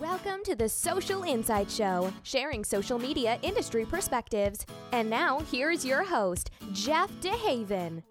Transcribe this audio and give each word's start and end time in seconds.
Welcome 0.00 0.40
to 0.44 0.54
the 0.54 0.66
Social 0.66 1.24
Insight 1.24 1.70
Show, 1.70 2.10
sharing 2.22 2.64
social 2.64 2.98
media 2.98 3.38
industry 3.42 3.84
perspectives. 3.84 4.64
And 4.92 5.10
now, 5.10 5.40
here's 5.52 5.84
your 5.84 6.04
host, 6.04 6.50
Jeff 6.72 7.10
DeHaven. 7.20 8.02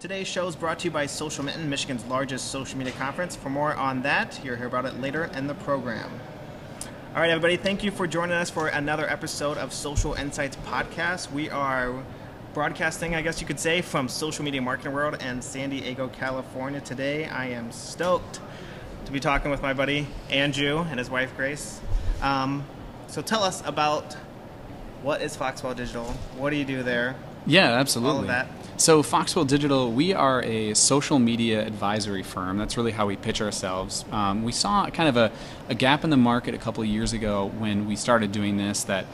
Today's 0.00 0.26
show 0.26 0.48
is 0.48 0.56
brought 0.56 0.80
to 0.80 0.86
you 0.86 0.90
by 0.90 1.06
Social 1.06 1.44
Mitten, 1.44 1.70
Michigan's 1.70 2.04
largest 2.06 2.50
social 2.50 2.76
media 2.76 2.92
conference. 2.94 3.36
For 3.36 3.50
more 3.50 3.72
on 3.72 4.02
that, 4.02 4.40
you'll 4.42 4.56
hear 4.56 4.66
about 4.66 4.84
it 4.84 4.98
later 4.98 5.30
in 5.36 5.46
the 5.46 5.54
program. 5.54 6.10
All 7.14 7.20
right, 7.20 7.30
everybody, 7.30 7.56
thank 7.56 7.84
you 7.84 7.92
for 7.92 8.08
joining 8.08 8.34
us 8.34 8.50
for 8.50 8.66
another 8.66 9.08
episode 9.08 9.58
of 9.58 9.72
Social 9.72 10.14
Insights 10.14 10.56
Podcast. 10.66 11.30
We 11.30 11.50
are 11.50 12.02
broadcasting, 12.52 13.14
I 13.14 13.22
guess 13.22 13.40
you 13.40 13.46
could 13.46 13.60
say, 13.60 13.80
from 13.80 14.08
Social 14.08 14.44
Media 14.44 14.60
Marketing 14.60 14.92
World 14.92 15.22
in 15.22 15.40
San 15.40 15.70
Diego, 15.70 16.08
California. 16.08 16.80
Today, 16.80 17.26
I 17.26 17.46
am 17.46 17.70
stoked 17.70 18.40
to 19.04 19.12
be 19.12 19.20
talking 19.20 19.50
with 19.50 19.62
my 19.62 19.72
buddy 19.72 20.06
Andrew 20.30 20.80
and 20.80 20.98
his 20.98 21.10
wife 21.10 21.36
Grace. 21.36 21.80
Um, 22.22 22.64
so 23.06 23.22
tell 23.22 23.42
us 23.42 23.62
about 23.66 24.14
what 25.02 25.22
is 25.22 25.36
Foxwell 25.36 25.74
Digital? 25.74 26.04
What 26.36 26.50
do 26.50 26.56
you 26.56 26.64
do 26.64 26.82
there? 26.82 27.16
Yeah, 27.46 27.72
absolutely. 27.72 28.14
All 28.14 28.20
of 28.20 28.26
that. 28.28 28.48
So 28.76 29.02
Foxwell 29.02 29.44
Digital, 29.44 29.90
we 29.90 30.12
are 30.12 30.42
a 30.42 30.74
social 30.74 31.18
media 31.18 31.66
advisory 31.66 32.22
firm. 32.22 32.58
That's 32.58 32.76
really 32.76 32.92
how 32.92 33.06
we 33.06 33.16
pitch 33.16 33.40
ourselves. 33.40 34.04
Um, 34.12 34.44
we 34.44 34.52
saw 34.52 34.88
kind 34.90 35.08
of 35.08 35.16
a, 35.16 35.32
a 35.68 35.74
gap 35.74 36.04
in 36.04 36.10
the 36.10 36.16
market 36.16 36.54
a 36.54 36.58
couple 36.58 36.82
of 36.82 36.88
years 36.88 37.12
ago 37.12 37.46
when 37.58 37.86
we 37.88 37.96
started 37.96 38.30
doing 38.30 38.56
this 38.56 38.84
that 38.84 39.06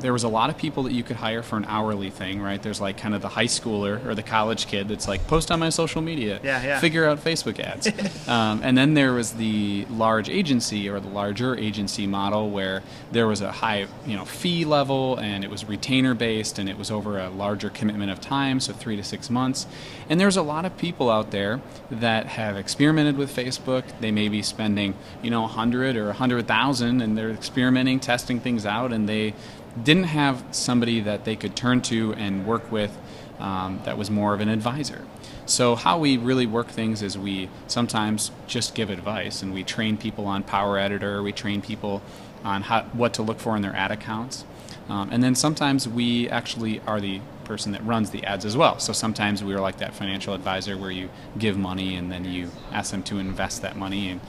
there 0.00 0.12
was 0.12 0.24
a 0.24 0.28
lot 0.28 0.50
of 0.50 0.56
people 0.56 0.82
that 0.84 0.92
you 0.92 1.02
could 1.02 1.16
hire 1.16 1.42
for 1.42 1.56
an 1.56 1.64
hourly 1.66 2.10
thing, 2.10 2.40
right? 2.40 2.62
There's 2.62 2.80
like 2.80 2.96
kind 2.98 3.14
of 3.14 3.22
the 3.22 3.28
high 3.28 3.46
schooler 3.46 4.04
or 4.06 4.14
the 4.14 4.22
college 4.22 4.66
kid 4.66 4.88
that's 4.88 5.08
like, 5.08 5.26
post 5.26 5.50
on 5.50 5.58
my 5.60 5.68
social 5.70 6.02
media, 6.02 6.40
Yeah, 6.42 6.62
yeah. 6.62 6.80
figure 6.80 7.06
out 7.06 7.18
Facebook 7.22 7.58
ads. 7.60 7.88
um, 8.28 8.60
and 8.62 8.76
then 8.76 8.94
there 8.94 9.12
was 9.12 9.32
the 9.32 9.86
large 9.90 10.28
agency 10.28 10.88
or 10.88 11.00
the 11.00 11.08
larger 11.08 11.56
agency 11.56 12.06
model 12.06 12.50
where 12.50 12.82
there 13.12 13.26
was 13.26 13.40
a 13.40 13.52
high, 13.52 13.86
you 14.06 14.16
know, 14.16 14.24
fee 14.24 14.64
level 14.64 15.16
and 15.16 15.44
it 15.44 15.50
was 15.50 15.64
retainer 15.64 16.14
based 16.14 16.58
and 16.58 16.68
it 16.68 16.78
was 16.78 16.90
over 16.90 17.18
a 17.18 17.30
larger 17.30 17.70
commitment 17.70 18.10
of 18.10 18.20
time, 18.20 18.60
so 18.60 18.72
three 18.72 18.96
to 18.96 19.02
six 19.04 19.30
months. 19.30 19.66
And 20.08 20.18
there's 20.20 20.36
a 20.36 20.42
lot 20.42 20.64
of 20.64 20.76
people 20.78 21.10
out 21.10 21.30
there 21.30 21.60
that 21.90 22.26
have 22.26 22.56
experimented 22.56 23.16
with 23.16 23.34
Facebook. 23.34 23.84
They 24.00 24.10
may 24.10 24.28
be 24.28 24.42
spending, 24.42 24.94
you 25.22 25.30
know, 25.30 25.42
100 25.42 25.96
or 25.96 26.06
100,000 26.06 27.00
and 27.02 27.16
they're 27.16 27.30
experimenting, 27.30 28.00
testing 28.00 28.40
things 28.40 28.64
out, 28.66 28.92
and 28.92 29.08
they 29.08 29.34
didn't 29.82 30.04
have 30.04 30.44
somebody 30.50 31.00
that 31.00 31.24
they 31.24 31.36
could 31.36 31.56
turn 31.56 31.80
to 31.82 32.14
and 32.14 32.46
work 32.46 32.70
with 32.70 32.96
um, 33.38 33.80
that 33.84 33.96
was 33.96 34.10
more 34.10 34.34
of 34.34 34.40
an 34.40 34.48
advisor. 34.48 35.04
So, 35.46 35.76
how 35.76 35.98
we 35.98 36.16
really 36.16 36.46
work 36.46 36.68
things 36.68 37.02
is 37.02 37.16
we 37.16 37.48
sometimes 37.66 38.30
just 38.46 38.74
give 38.74 38.90
advice 38.90 39.42
and 39.42 39.54
we 39.54 39.64
train 39.64 39.96
people 39.96 40.26
on 40.26 40.42
Power 40.42 40.78
Editor, 40.78 41.22
we 41.22 41.32
train 41.32 41.62
people 41.62 42.02
on 42.44 42.62
how, 42.62 42.82
what 42.92 43.14
to 43.14 43.22
look 43.22 43.40
for 43.40 43.56
in 43.56 43.62
their 43.62 43.74
ad 43.74 43.90
accounts. 43.90 44.44
Um, 44.88 45.08
and 45.10 45.22
then 45.22 45.34
sometimes 45.34 45.88
we 45.88 46.28
actually 46.28 46.80
are 46.80 47.00
the 47.00 47.20
person 47.48 47.72
that 47.72 47.84
runs 47.84 48.10
the 48.10 48.22
ads 48.24 48.44
as 48.44 48.56
well. 48.56 48.78
So 48.78 48.92
sometimes 48.92 49.42
we 49.42 49.54
are 49.54 49.60
like 49.60 49.78
that 49.78 49.94
financial 49.94 50.34
advisor 50.34 50.76
where 50.76 50.90
you 50.90 51.08
give 51.38 51.56
money 51.56 51.96
and 51.96 52.12
then 52.12 52.24
you 52.24 52.50
ask 52.72 52.92
them 52.92 53.02
to 53.04 53.18
invest 53.18 53.62
that 53.62 53.76
money 53.76 54.10
and 54.10 54.20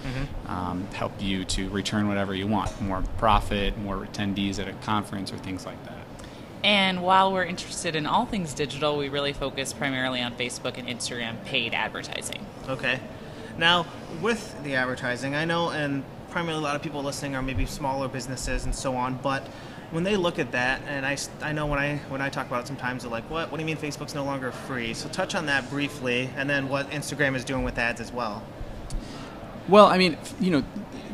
um, 0.47 0.87
help 0.93 1.11
you 1.21 1.45
to 1.45 1.69
return 1.69 2.07
whatever 2.07 2.33
you 2.33 2.47
want 2.47 2.81
more 2.81 3.03
profit, 3.17 3.77
more 3.77 4.05
attendees 4.05 4.59
at 4.59 4.67
a 4.67 4.73
conference, 4.73 5.31
or 5.31 5.37
things 5.37 5.65
like 5.65 5.83
that. 5.85 5.97
And 6.63 7.03
while 7.03 7.31
we're 7.31 7.45
interested 7.45 7.95
in 7.95 8.05
all 8.05 8.25
things 8.25 8.53
digital, 8.53 8.97
we 8.97 9.09
really 9.09 9.33
focus 9.33 9.71
primarily 9.71 10.21
on 10.21 10.35
Facebook 10.35 10.77
and 10.77 10.87
Instagram 10.87 11.43
paid 11.45 11.73
advertising. 11.73 12.45
Okay. 12.67 12.99
Now, 13.57 13.85
with 14.21 14.61
the 14.63 14.75
advertising, 14.75 15.35
I 15.35 15.45
know, 15.45 15.69
and 15.69 16.03
primarily 16.29 16.61
a 16.61 16.63
lot 16.63 16.75
of 16.75 16.81
people 16.81 17.01
listening 17.03 17.35
are 17.35 17.41
maybe 17.41 17.65
smaller 17.65 18.07
businesses 18.07 18.65
and 18.65 18.73
so 18.75 18.95
on, 18.95 19.19
but 19.21 19.47
when 19.91 20.03
they 20.03 20.15
look 20.15 20.37
at 20.39 20.51
that, 20.51 20.81
and 20.87 21.05
I, 21.05 21.17
I 21.41 21.51
know 21.51 21.65
when 21.65 21.79
I 21.79 21.97
when 22.09 22.21
I 22.21 22.29
talk 22.29 22.47
about 22.47 22.63
it, 22.63 22.67
sometimes 22.67 23.03
they're 23.03 23.11
like, 23.11 23.29
"What? 23.29 23.51
What 23.51 23.57
do 23.57 23.63
you 23.63 23.65
mean 23.65 23.77
Facebook's 23.77 24.13
no 24.13 24.23
longer 24.23 24.51
free?" 24.51 24.93
So 24.93 25.09
touch 25.09 25.35
on 25.35 25.47
that 25.47 25.69
briefly, 25.69 26.29
and 26.35 26.49
then 26.49 26.69
what 26.69 26.89
Instagram 26.91 27.35
is 27.35 27.43
doing 27.43 27.63
with 27.63 27.77
ads 27.77 27.99
as 27.99 28.11
well. 28.11 28.43
Well, 29.67 29.87
I 29.87 29.97
mean, 29.97 30.17
you 30.39 30.51
know, 30.51 30.63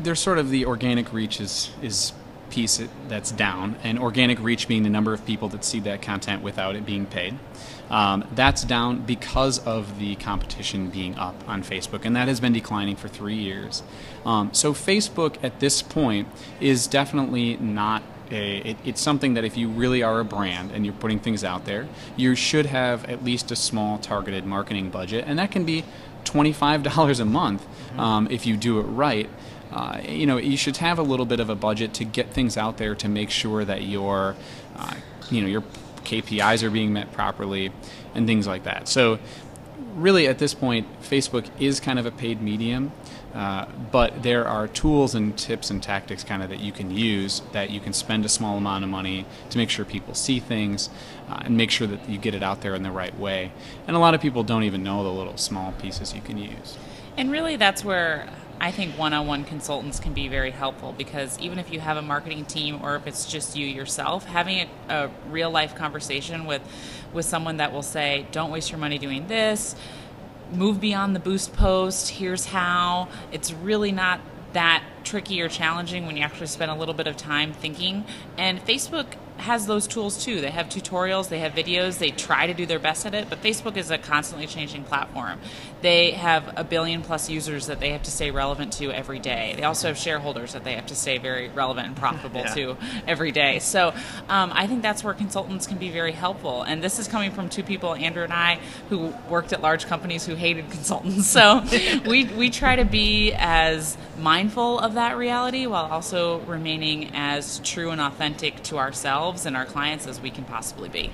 there's 0.01 0.19
sort 0.19 0.37
of 0.37 0.49
the 0.49 0.65
organic 0.65 1.13
reach 1.13 1.39
is 1.39 1.71
is 1.81 2.13
piece 2.49 2.81
that's 3.07 3.31
down, 3.31 3.75
and 3.83 3.97
organic 3.97 4.39
reach 4.39 4.67
being 4.67 4.83
the 4.83 4.89
number 4.89 5.13
of 5.13 5.25
people 5.25 5.49
that 5.49 5.63
see 5.63 5.79
that 5.81 6.01
content 6.01 6.43
without 6.43 6.75
it 6.75 6.85
being 6.85 7.05
paid. 7.05 7.37
Um, 7.89 8.27
that's 8.33 8.63
down 8.63 9.05
because 9.05 9.59
of 9.59 9.99
the 9.99 10.15
competition 10.15 10.89
being 10.89 11.15
up 11.15 11.35
on 11.47 11.63
Facebook, 11.63 12.03
and 12.03 12.15
that 12.15 12.27
has 12.27 12.39
been 12.39 12.53
declining 12.53 12.95
for 12.95 13.07
three 13.07 13.35
years. 13.35 13.83
Um, 14.25 14.53
so 14.53 14.73
Facebook 14.73 15.37
at 15.43 15.59
this 15.59 15.81
point 15.81 16.27
is 16.59 16.87
definitely 16.87 17.57
not 17.57 18.01
a, 18.31 18.57
it, 18.57 18.77
it's 18.83 19.01
something 19.01 19.33
that 19.35 19.43
if 19.43 19.57
you 19.57 19.69
really 19.69 20.03
are 20.03 20.19
a 20.19 20.25
brand 20.25 20.71
and 20.71 20.85
you're 20.85 20.95
putting 20.95 21.19
things 21.19 21.43
out 21.43 21.65
there, 21.65 21.87
you 22.15 22.35
should 22.35 22.67
have 22.67 23.05
at 23.05 23.23
least 23.23 23.51
a 23.51 23.55
small 23.55 23.97
targeted 23.97 24.45
marketing 24.45 24.89
budget, 24.89 25.25
and 25.27 25.39
that 25.39 25.51
can 25.51 25.65
be 25.65 25.83
$25 26.25 27.19
a 27.19 27.25
month 27.25 27.65
um, 27.97 28.27
if 28.29 28.45
you 28.45 28.57
do 28.57 28.79
it 28.79 28.83
right. 28.83 29.29
Uh, 29.71 29.99
you 30.07 30.25
know, 30.25 30.37
you 30.37 30.57
should 30.57 30.77
have 30.77 30.99
a 30.99 31.03
little 31.03 31.25
bit 31.25 31.39
of 31.39 31.49
a 31.49 31.55
budget 31.55 31.93
to 31.93 32.05
get 32.05 32.31
things 32.31 32.57
out 32.57 32.77
there 32.77 32.95
to 32.95 33.09
make 33.09 33.29
sure 33.29 33.65
that 33.65 33.83
your, 33.83 34.35
uh, 34.77 34.93
you 35.29 35.41
know, 35.41 35.47
your 35.47 35.63
KPIs 36.03 36.63
are 36.63 36.69
being 36.69 36.93
met 36.93 37.11
properly 37.11 37.71
and 38.13 38.27
things 38.27 38.47
like 38.47 38.63
that. 38.63 38.87
So, 38.87 39.19
really, 39.95 40.27
at 40.27 40.39
this 40.39 40.53
point, 40.53 40.87
Facebook 41.01 41.49
is 41.59 41.79
kind 41.79 41.99
of 41.99 42.05
a 42.05 42.11
paid 42.11 42.41
medium, 42.41 42.91
uh, 43.35 43.65
but 43.91 44.23
there 44.23 44.47
are 44.47 44.65
tools 44.65 45.13
and 45.13 45.37
tips 45.37 45.69
and 45.69 45.83
tactics 45.83 46.23
kind 46.23 46.41
of 46.41 46.47
that 46.47 46.61
you 46.61 46.71
can 46.71 46.89
use 46.89 47.41
that 47.51 47.69
you 47.69 47.81
can 47.81 47.91
spend 47.91 48.23
a 48.23 48.29
small 48.29 48.57
amount 48.57 48.83
of 48.85 48.89
money 48.89 49.25
to 49.49 49.57
make 49.57 49.69
sure 49.69 49.83
people 49.83 50.13
see 50.13 50.39
things 50.39 50.89
uh, 51.29 51.41
and 51.43 51.57
make 51.57 51.69
sure 51.69 51.85
that 51.85 52.07
you 52.07 52.17
get 52.17 52.33
it 52.33 52.41
out 52.41 52.61
there 52.61 52.73
in 52.73 52.83
the 52.83 52.91
right 52.91 53.17
way. 53.19 53.51
And 53.87 53.95
a 53.95 53.99
lot 53.99 54.13
of 54.13 54.21
people 54.21 54.43
don't 54.43 54.63
even 54.63 54.83
know 54.83 55.03
the 55.03 55.11
little 55.11 55.35
small 55.35 55.73
pieces 55.73 56.13
you 56.13 56.21
can 56.21 56.37
use. 56.37 56.77
And 57.17 57.29
really, 57.29 57.57
that's 57.57 57.83
where 57.83 58.29
I 58.61 58.71
think 58.71 58.97
one 58.97 59.13
on 59.13 59.27
one 59.27 59.43
consultants 59.43 59.99
can 59.99 60.13
be 60.13 60.29
very 60.29 60.51
helpful 60.51 60.93
because 60.97 61.37
even 61.39 61.59
if 61.59 61.73
you 61.73 61.81
have 61.81 61.97
a 61.97 62.01
marketing 62.01 62.45
team 62.45 62.79
or 62.81 62.95
if 62.95 63.05
it's 63.05 63.25
just 63.25 63.57
you 63.57 63.65
yourself, 63.65 64.25
having 64.25 64.69
a, 64.89 64.93
a 64.93 65.09
real 65.29 65.51
life 65.51 65.75
conversation 65.75 66.45
with, 66.45 66.61
with 67.11 67.25
someone 67.25 67.57
that 67.57 67.73
will 67.73 67.83
say, 67.83 68.25
don't 68.31 68.51
waste 68.51 68.71
your 68.71 68.79
money 68.79 68.97
doing 68.97 69.27
this, 69.27 69.75
move 70.51 70.79
beyond 70.79 71.15
the 71.15 71.19
boost 71.19 71.53
post, 71.53 72.09
here's 72.09 72.45
how, 72.45 73.07
it's 73.31 73.51
really 73.53 73.91
not 73.91 74.19
that 74.53 74.83
tricky 75.03 75.41
or 75.41 75.49
challenging 75.49 76.05
when 76.05 76.15
you 76.15 76.23
actually 76.23 76.47
spend 76.47 76.71
a 76.71 76.75
little 76.75 76.93
bit 76.93 77.07
of 77.07 77.17
time 77.17 77.53
thinking. 77.53 78.05
And 78.37 78.59
Facebook 78.65 79.05
has 79.37 79.67
those 79.67 79.85
tools 79.85 80.23
too. 80.23 80.39
They 80.39 80.51
have 80.51 80.67
tutorials, 80.67 81.27
they 81.27 81.39
have 81.39 81.53
videos, 81.53 81.97
they 81.97 82.11
try 82.11 82.47
to 82.47 82.53
do 82.53 82.65
their 82.65 82.79
best 82.79 83.05
at 83.05 83.13
it, 83.13 83.29
but 83.29 83.41
Facebook 83.43 83.75
is 83.75 83.91
a 83.91 83.97
constantly 83.97 84.47
changing 84.47 84.85
platform. 84.85 85.39
They 85.85 86.11
have 86.13 86.51
a 86.57 86.63
billion 86.63 87.03
plus 87.03 87.29
users 87.29 87.67
that 87.67 87.79
they 87.79 87.91
have 87.91 88.01
to 88.01 88.09
stay 88.09 88.31
relevant 88.31 88.73
to 88.73 88.91
every 88.91 89.19
day. 89.19 89.53
They 89.55 89.61
also 89.61 89.87
have 89.89 89.99
shareholders 89.99 90.53
that 90.53 90.63
they 90.63 90.73
have 90.73 90.87
to 90.87 90.95
stay 90.95 91.19
very 91.19 91.49
relevant 91.49 91.85
and 91.85 91.95
profitable 91.95 92.41
Yeah. 92.41 92.55
to 92.55 92.77
every 93.05 93.31
day. 93.31 93.59
So 93.59 93.89
um, 94.27 94.51
I 94.55 94.65
think 94.65 94.81
that's 94.81 95.03
where 95.03 95.13
consultants 95.13 95.67
can 95.67 95.77
be 95.77 95.91
very 95.91 96.11
helpful. 96.11 96.63
And 96.63 96.83
this 96.83 96.97
is 96.97 97.07
coming 97.07 97.29
from 97.29 97.49
two 97.49 97.61
people, 97.61 97.93
Andrew 97.93 98.23
and 98.23 98.33
I, 98.33 98.57
who 98.89 99.13
worked 99.29 99.53
at 99.53 99.61
large 99.61 99.85
companies 99.85 100.25
who 100.25 100.33
hated 100.33 100.71
consultants. 100.71 101.27
So 101.35 101.63
we, 102.07 102.25
we 102.25 102.49
try 102.49 102.77
to 102.77 102.85
be 102.85 103.33
as 103.33 103.95
mindful 104.17 104.79
of 104.79 104.95
that 104.95 105.17
reality 105.17 105.67
while 105.67 105.85
also 105.85 106.39
remaining 106.47 107.11
as 107.13 107.59
true 107.59 107.91
and 107.91 108.01
authentic 108.01 108.63
to 108.63 108.79
ourselves 108.79 109.45
and 109.45 109.55
our 109.55 109.65
clients 109.65 110.07
as 110.07 110.19
we 110.19 110.31
can 110.31 110.45
possibly 110.45 110.89
be. 110.89 111.11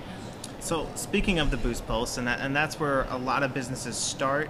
So 0.62 0.88
speaking 0.94 1.40
of 1.40 1.50
the 1.50 1.58
boost 1.58 1.86
posts, 1.88 2.18
and 2.18 2.28
that, 2.28 2.40
and 2.40 2.56
that's 2.56 2.80
where 2.80 3.08
a 3.10 3.18
lot 3.18 3.42
of 3.42 3.54
businesses 3.54 3.98
start. 3.98 4.50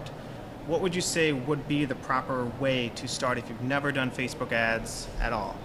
What 0.68 0.82
would 0.82 0.94
you 0.96 1.02
say 1.02 1.32
would 1.34 1.68
be 1.68 1.86
the 1.86 1.96
proper 1.96 2.46
way 2.60 2.92
to 2.96 3.08
start 3.08 3.38
if 3.38 3.50
you've 3.50 3.62
never 3.62 3.92
done 3.92 4.12
Facebook 4.12 4.52
ads 4.52 5.08
at 5.20 5.34
all? 5.34 5.56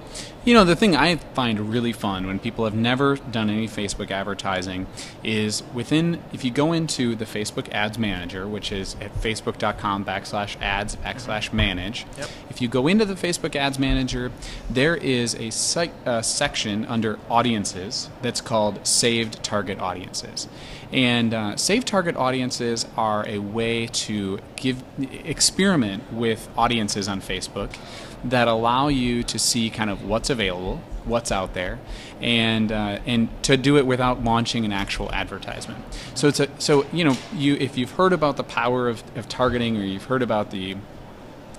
You 0.44 0.54
know, 0.54 0.64
the 0.64 0.74
thing 0.76 0.96
I 0.96 1.16
find 1.16 1.60
really 1.70 1.92
fun 1.92 2.26
when 2.26 2.38
people 2.38 2.64
have 2.64 2.74
never 2.74 3.16
done 3.16 3.50
any 3.50 3.68
Facebook 3.68 4.10
advertising 4.10 4.86
is 5.22 5.62
within, 5.74 6.22
if 6.32 6.44
you 6.44 6.50
go 6.50 6.72
into 6.72 7.14
the 7.14 7.24
Facebook 7.24 7.70
Ads 7.72 7.98
Manager, 7.98 8.46
which 8.48 8.72
is 8.72 8.94
at 9.00 9.12
facebook.com 9.16 10.04
backslash 10.04 10.56
ads 10.62 10.96
backslash 10.96 11.52
manage, 11.52 12.06
Yep. 12.16 12.28
if 12.48 12.62
you 12.62 12.68
go 12.68 12.86
into 12.86 13.04
the 13.04 13.14
Facebook 13.14 13.54
Ads 13.54 13.78
Manager, 13.78 14.30
there 14.70 14.96
is 14.96 15.34
a 15.34 15.50
sec- 15.50 15.90
uh, 16.06 16.22
section 16.22 16.86
under 16.86 17.18
audiences 17.28 18.08
that's 18.22 18.40
called 18.40 18.84
saved 18.86 19.42
target 19.42 19.78
audiences. 19.80 20.48
And 20.92 21.34
uh, 21.34 21.56
saved 21.56 21.88
target 21.88 22.14
audiences 22.16 22.86
are 22.96 23.26
a 23.26 23.38
way 23.38 23.88
to 23.88 24.38
give 24.56 24.82
experiment 24.98 26.12
with 26.12 26.48
audiences 26.56 27.08
on 27.08 27.20
Facebook 27.20 27.76
that 28.24 28.48
allow 28.48 28.88
you 28.88 29.22
to 29.22 29.38
see 29.38 29.70
kind 29.70 29.90
of 29.90 30.04
what's 30.04 30.30
available, 30.30 30.82
what's 31.04 31.30
out 31.30 31.54
there, 31.54 31.78
and 32.20 32.72
uh, 32.72 32.98
and 33.06 33.28
to 33.44 33.56
do 33.56 33.76
it 33.76 33.86
without 33.86 34.24
launching 34.24 34.64
an 34.64 34.72
actual 34.72 35.12
advertisement. 35.12 35.84
So 36.14 36.28
it's 36.28 36.40
a 36.40 36.48
so 36.58 36.86
you 36.92 37.04
know 37.04 37.16
you 37.34 37.54
if 37.56 37.76
you've 37.76 37.92
heard 37.92 38.12
about 38.12 38.36
the 38.36 38.44
power 38.44 38.88
of, 38.88 39.02
of 39.16 39.28
targeting 39.28 39.76
or 39.76 39.82
you've 39.82 40.04
heard 40.04 40.22
about 40.22 40.50
the 40.50 40.76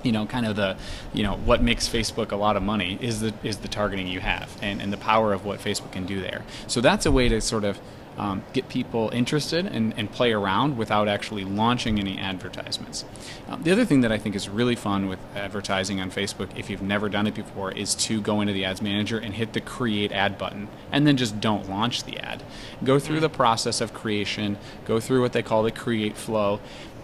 you 0.04 0.12
know, 0.12 0.26
kind 0.26 0.46
of 0.46 0.56
the, 0.56 0.78
you 1.14 1.24
know, 1.24 1.36
what 1.38 1.62
makes 1.62 1.90
Facebook 1.90 2.32
a 2.32 2.36
lot 2.36 2.56
of 2.56 2.64
money 2.64 2.98
is 3.02 3.20
the 3.20 3.34
is 3.44 3.58
the 3.58 3.68
targeting 3.68 4.08
you 4.08 4.20
have 4.20 4.56
and, 4.62 4.82
and 4.82 4.94
the 4.94 4.98
power 4.98 5.34
of 5.34 5.44
what 5.44 5.60
Facebook 5.60 5.92
can 5.92 6.06
do 6.06 6.22
there. 6.22 6.44
So 6.68 6.82
that's 6.82 7.06
a 7.06 7.12
way 7.12 7.28
to 7.30 7.42
sort 7.42 7.64
of 7.64 7.80
um, 8.18 8.44
get 8.54 8.68
people 8.68 9.10
interested 9.14 9.66
and, 9.66 9.94
and, 9.98 10.12
play 10.12 10.34
around 10.34 10.78
without 10.78 11.08
actually 11.08 11.44
launching 11.44 12.00
any 12.00 12.18
advertisements. 12.18 13.06
Um, 13.48 13.62
the 13.62 13.72
other 13.72 13.86
thing 13.86 14.02
that 14.02 14.12
I 14.12 14.18
think 14.18 14.36
is 14.36 14.50
really 14.50 14.76
fun 14.76 15.08
with 15.08 15.20
advertising 15.36 16.02
on 16.02 16.10
Facebook, 16.10 16.50
if 16.58 16.70
you've 16.70 16.82
never 16.82 17.10
done 17.10 17.28
it 17.28 17.36
before, 17.36 17.72
is 17.72 17.94
to 17.96 18.20
go 18.20 18.42
into 18.42 18.54
the 18.54 18.66
ads 18.66 18.82
manager 18.82 19.20
and 19.20 19.36
hit 19.36 19.54
the 19.54 19.62
create 19.62 20.12
ad 20.12 20.38
button 20.38 20.68
and 20.92 21.06
then 21.06 21.18
just 21.18 21.40
don't 21.40 21.70
launch 21.70 22.06
the 22.06 22.18
ad. 22.18 22.42
Go 22.84 22.98
through 22.98 23.20
the 23.20 23.30
process 23.30 23.82
of 23.82 23.94
creation, 23.94 24.58
go 24.86 25.00
through 25.00 25.22
what 25.22 25.34
they 25.34 25.44
call 25.44 25.62
the 25.62 25.72
create 25.72 26.18
flow, 26.18 26.60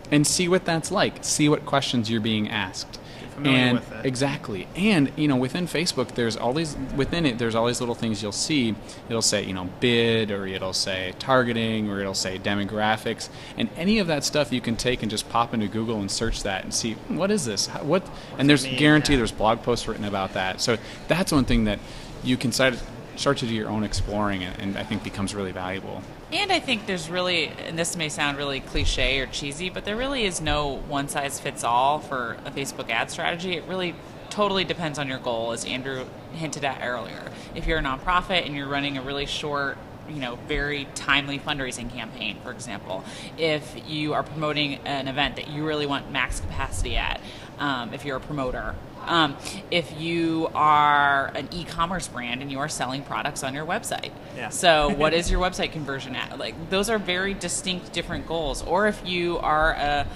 and 0.10 0.26
see 0.26 0.48
what 0.48 0.66
that's 0.66 0.92
like. 0.92 1.24
See 1.24 1.48
what 1.48 1.66
questions 1.66 2.10
you're 2.10 2.22
being 2.22 2.50
asked 2.50 3.00
and 3.44 3.82
exactly. 4.04 4.68
And 4.76 5.12
you 5.16 5.28
know 5.28 5.36
within 5.36 5.66
facebook 5.66 6.10
there's 6.16 6.38
all 6.38 6.54
these 6.54 6.76
within 6.96 7.26
it 7.26 7.38
there's 7.38 7.56
all 7.56 7.68
these 7.68 7.80
little 7.80 7.96
things 7.96 8.22
you'll 8.22 8.32
see. 8.32 8.76
It'll 9.10 9.22
say 9.22 9.44
you 9.44 9.54
know 9.54 9.70
bid 9.80 10.32
or 10.32 10.46
it'll 10.46 10.74
say 10.74 11.14
targeting 11.20 11.90
or 11.90 12.00
it'll 12.00 12.14
say 12.14 12.38
demographics. 12.38 13.30
And 13.58 13.70
any 13.76 14.00
of 14.00 14.08
that 14.08 14.24
stuff 14.24 14.54
you 14.54 14.62
can 14.62 14.76
take 14.76 15.02
and 15.02 15.10
just 15.10 15.30
pop 15.30 15.54
into 15.54 15.68
google 15.68 16.00
and 16.00 16.12
search 16.12 16.44
that 16.44 16.64
and 16.64 16.74
see 16.74 16.94
what 17.08 17.32
is 17.32 17.46
this? 17.46 17.68
What? 17.68 18.04
What's 18.04 18.10
and 18.38 18.50
there's 18.50 18.66
guarantee 18.66 19.14
yeah. 19.14 19.18
there's 19.18 19.32
blog 19.32 19.62
posts 19.62 19.88
written 19.88 20.06
about 20.06 20.34
that. 20.34 20.62
So 20.62 20.78
that's 21.08 21.32
one 21.32 21.46
thing 21.46 21.66
that 21.66 21.80
you 22.24 22.38
can 22.38 22.52
start 22.52 22.76
start 23.16 23.38
to 23.38 23.48
do 23.48 23.54
your 23.54 23.70
own 23.70 23.84
exploring 23.84 24.44
and, 24.44 24.60
and 24.60 24.78
I 24.78 24.84
think 24.84 25.04
becomes 25.04 25.36
really 25.36 25.52
valuable. 25.52 26.02
And 26.32 26.52
I 26.52 26.60
think 26.60 26.88
there's 26.88 27.10
really, 27.10 27.48
and 27.48 27.78
this 27.78 27.96
may 27.96 28.10
sound 28.10 28.38
really 28.38 28.60
cliche 28.60 29.20
or 29.20 29.28
cheesy, 29.28 29.70
but 29.70 29.86
there 29.86 29.96
really 29.96 30.26
is 30.26 30.42
no 30.42 30.78
one 30.88 31.08
size 31.08 31.40
fits 31.40 31.64
all 31.64 32.00
for 32.00 32.38
a 32.46 32.52
Facebook 32.52 32.90
ad 32.90 33.12
strategy. 33.12 33.54
It 33.54 33.66
really 33.66 33.96
totally 34.30 34.64
depends 34.64 34.98
on 34.98 35.08
your 35.08 35.20
goal, 35.20 35.52
as 35.52 35.64
Andrew 35.64 36.06
hinted 36.34 36.66
at 36.66 36.84
earlier. 36.84 37.32
If 37.54 37.68
you're 37.68 37.78
a 37.78 37.84
nonprofit 37.84 38.46
and 38.46 38.56
you're 38.56 38.68
running 38.68 38.98
a 38.98 39.02
really 39.02 39.28
short 39.28 39.78
you 40.10 40.20
know 40.20 40.36
very 40.48 40.86
timely 40.96 41.40
fundraising 41.40 41.90
campaign 41.90 42.38
for 42.44 42.52
example 42.52 43.06
if 43.38 43.74
you 43.88 44.14
are 44.14 44.22
promoting 44.22 44.76
an 44.86 45.08
event 45.08 45.38
that 45.38 45.48
you 45.48 45.66
really 45.66 45.86
want 45.86 46.12
max 46.12 46.42
capacity 46.42 46.98
at 46.98 47.22
um, 47.60 47.94
if 47.94 48.04
you're 48.04 48.18
a 48.18 48.20
promoter 48.20 48.76
um, 49.08 49.38
if 49.72 50.00
you 50.00 50.50
are 50.54 51.28
an 51.36 51.50
e-commerce 51.52 52.08
brand 52.08 52.42
and 52.42 52.52
you 52.52 52.60
are 52.60 52.70
selling 52.70 53.04
products 53.04 53.44
on 53.44 53.54
your 53.54 53.66
website. 53.66 54.12
Yeah. 54.36 54.50
So 54.50 54.90
what 54.98 55.14
is 55.14 55.30
your 55.30 55.42
website 55.42 55.72
conversion 55.72 56.16
at? 56.16 56.38
Like 56.38 56.70
those 56.70 56.90
are 56.90 56.98
very 56.98 57.34
distinct 57.34 57.94
different 57.94 58.28
goals. 58.28 58.62
Or 58.64 58.88
if 58.88 59.02
you 59.06 59.38
are 59.40 59.72
a 59.72 60.08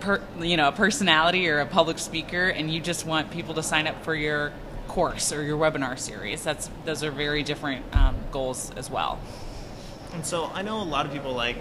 per, 0.00 0.20
you 0.40 0.56
know, 0.56 0.68
a 0.68 0.72
personality 0.72 1.48
or 1.48 1.60
a 1.60 1.66
public 1.66 1.98
speaker 1.98 2.48
and 2.48 2.72
you 2.72 2.80
just 2.80 3.06
want 3.06 3.30
people 3.30 3.54
to 3.54 3.62
sign 3.62 3.86
up 3.86 4.04
for 4.04 4.14
your 4.14 4.52
course 4.86 5.32
or 5.32 5.42
your 5.42 5.58
webinar 5.58 5.98
series. 5.98 6.42
That's 6.42 6.70
those 6.84 7.04
are 7.04 7.10
very 7.10 7.42
different 7.42 7.84
um, 7.94 8.16
goals 8.32 8.72
as 8.76 8.90
well. 8.90 9.20
And 10.12 10.24
so 10.24 10.46
I 10.46 10.62
know 10.62 10.80
a 10.80 10.84
lot 10.84 11.06
of 11.06 11.12
people 11.12 11.32
like 11.34 11.56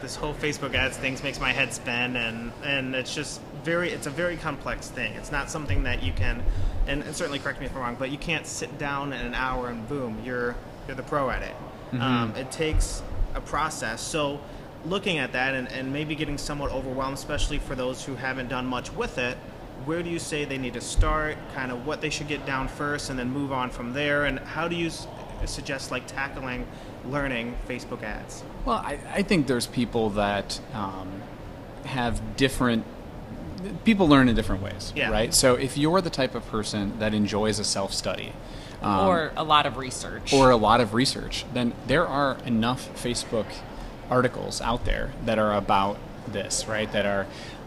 this 0.00 0.16
whole 0.16 0.34
Facebook 0.34 0.74
ads 0.74 0.96
thing 0.96 1.16
makes 1.22 1.40
my 1.40 1.52
head 1.52 1.72
spin, 1.72 2.16
and 2.16 2.52
and 2.64 2.94
it's 2.94 3.14
just 3.14 3.40
very 3.64 3.90
it's 3.90 4.06
a 4.06 4.10
very 4.10 4.36
complex 4.36 4.88
thing. 4.88 5.12
It's 5.14 5.32
not 5.32 5.50
something 5.50 5.82
that 5.84 6.02
you 6.02 6.12
can, 6.12 6.42
and, 6.86 7.02
and 7.02 7.14
certainly 7.14 7.38
correct 7.38 7.60
me 7.60 7.66
if 7.66 7.74
I'm 7.74 7.82
wrong, 7.82 7.96
but 7.98 8.10
you 8.10 8.18
can't 8.18 8.46
sit 8.46 8.78
down 8.78 9.12
in 9.12 9.24
an 9.24 9.34
hour 9.34 9.68
and 9.68 9.88
boom, 9.88 10.20
you're 10.24 10.56
you're 10.86 10.96
the 10.96 11.02
pro 11.02 11.30
at 11.30 11.42
it. 11.42 11.54
Mm-hmm. 11.92 12.02
Um, 12.02 12.34
it 12.36 12.50
takes 12.50 13.02
a 13.34 13.40
process. 13.40 14.00
So 14.00 14.40
looking 14.84 15.18
at 15.18 15.32
that 15.32 15.54
and, 15.54 15.70
and 15.72 15.92
maybe 15.92 16.14
getting 16.14 16.38
somewhat 16.38 16.70
overwhelmed, 16.70 17.16
especially 17.16 17.58
for 17.58 17.74
those 17.74 18.04
who 18.04 18.14
haven't 18.14 18.48
done 18.48 18.66
much 18.66 18.92
with 18.92 19.18
it, 19.18 19.36
where 19.84 20.02
do 20.02 20.10
you 20.10 20.18
say 20.18 20.44
they 20.44 20.58
need 20.58 20.74
to 20.74 20.80
start? 20.80 21.36
Kind 21.54 21.72
of 21.72 21.86
what 21.86 22.00
they 22.00 22.10
should 22.10 22.28
get 22.28 22.44
down 22.46 22.68
first, 22.68 23.10
and 23.10 23.18
then 23.18 23.30
move 23.30 23.52
on 23.52 23.70
from 23.70 23.92
there. 23.92 24.26
And 24.26 24.38
how 24.40 24.68
do 24.68 24.76
you 24.76 24.90
suggest 25.44 25.90
like 25.90 26.06
tackling 26.06 26.66
learning 27.10 27.56
Facebook 27.68 28.02
ads? 28.02 28.42
Well, 28.64 28.76
I, 28.76 28.98
I 29.12 29.22
think 29.22 29.46
there's 29.46 29.66
people 29.66 30.10
that 30.10 30.60
um, 30.74 31.22
have 31.84 32.36
different 32.36 32.84
people 33.84 34.08
learn 34.08 34.28
in 34.28 34.36
different 34.36 34.62
ways, 34.62 34.92
yeah. 34.94 35.10
right? 35.10 35.34
So 35.34 35.54
if 35.54 35.76
you're 35.76 36.00
the 36.00 36.10
type 36.10 36.34
of 36.34 36.46
person 36.46 36.98
that 36.98 37.14
enjoys 37.14 37.58
a 37.58 37.64
self 37.64 37.92
study, 37.92 38.32
um, 38.82 39.08
or 39.08 39.32
a 39.36 39.44
lot 39.44 39.66
of 39.66 39.76
research, 39.76 40.32
or 40.32 40.50
a 40.50 40.56
lot 40.56 40.80
of 40.80 40.94
research, 40.94 41.44
then 41.52 41.74
there 41.86 42.06
are 42.06 42.38
enough 42.44 42.88
Facebook 43.02 43.46
articles 44.10 44.60
out 44.60 44.84
there 44.84 45.12
that 45.24 45.38
are 45.38 45.54
about 45.54 45.98
this, 46.26 46.66
right? 46.66 46.90
That 46.92 47.06
are 47.06 47.26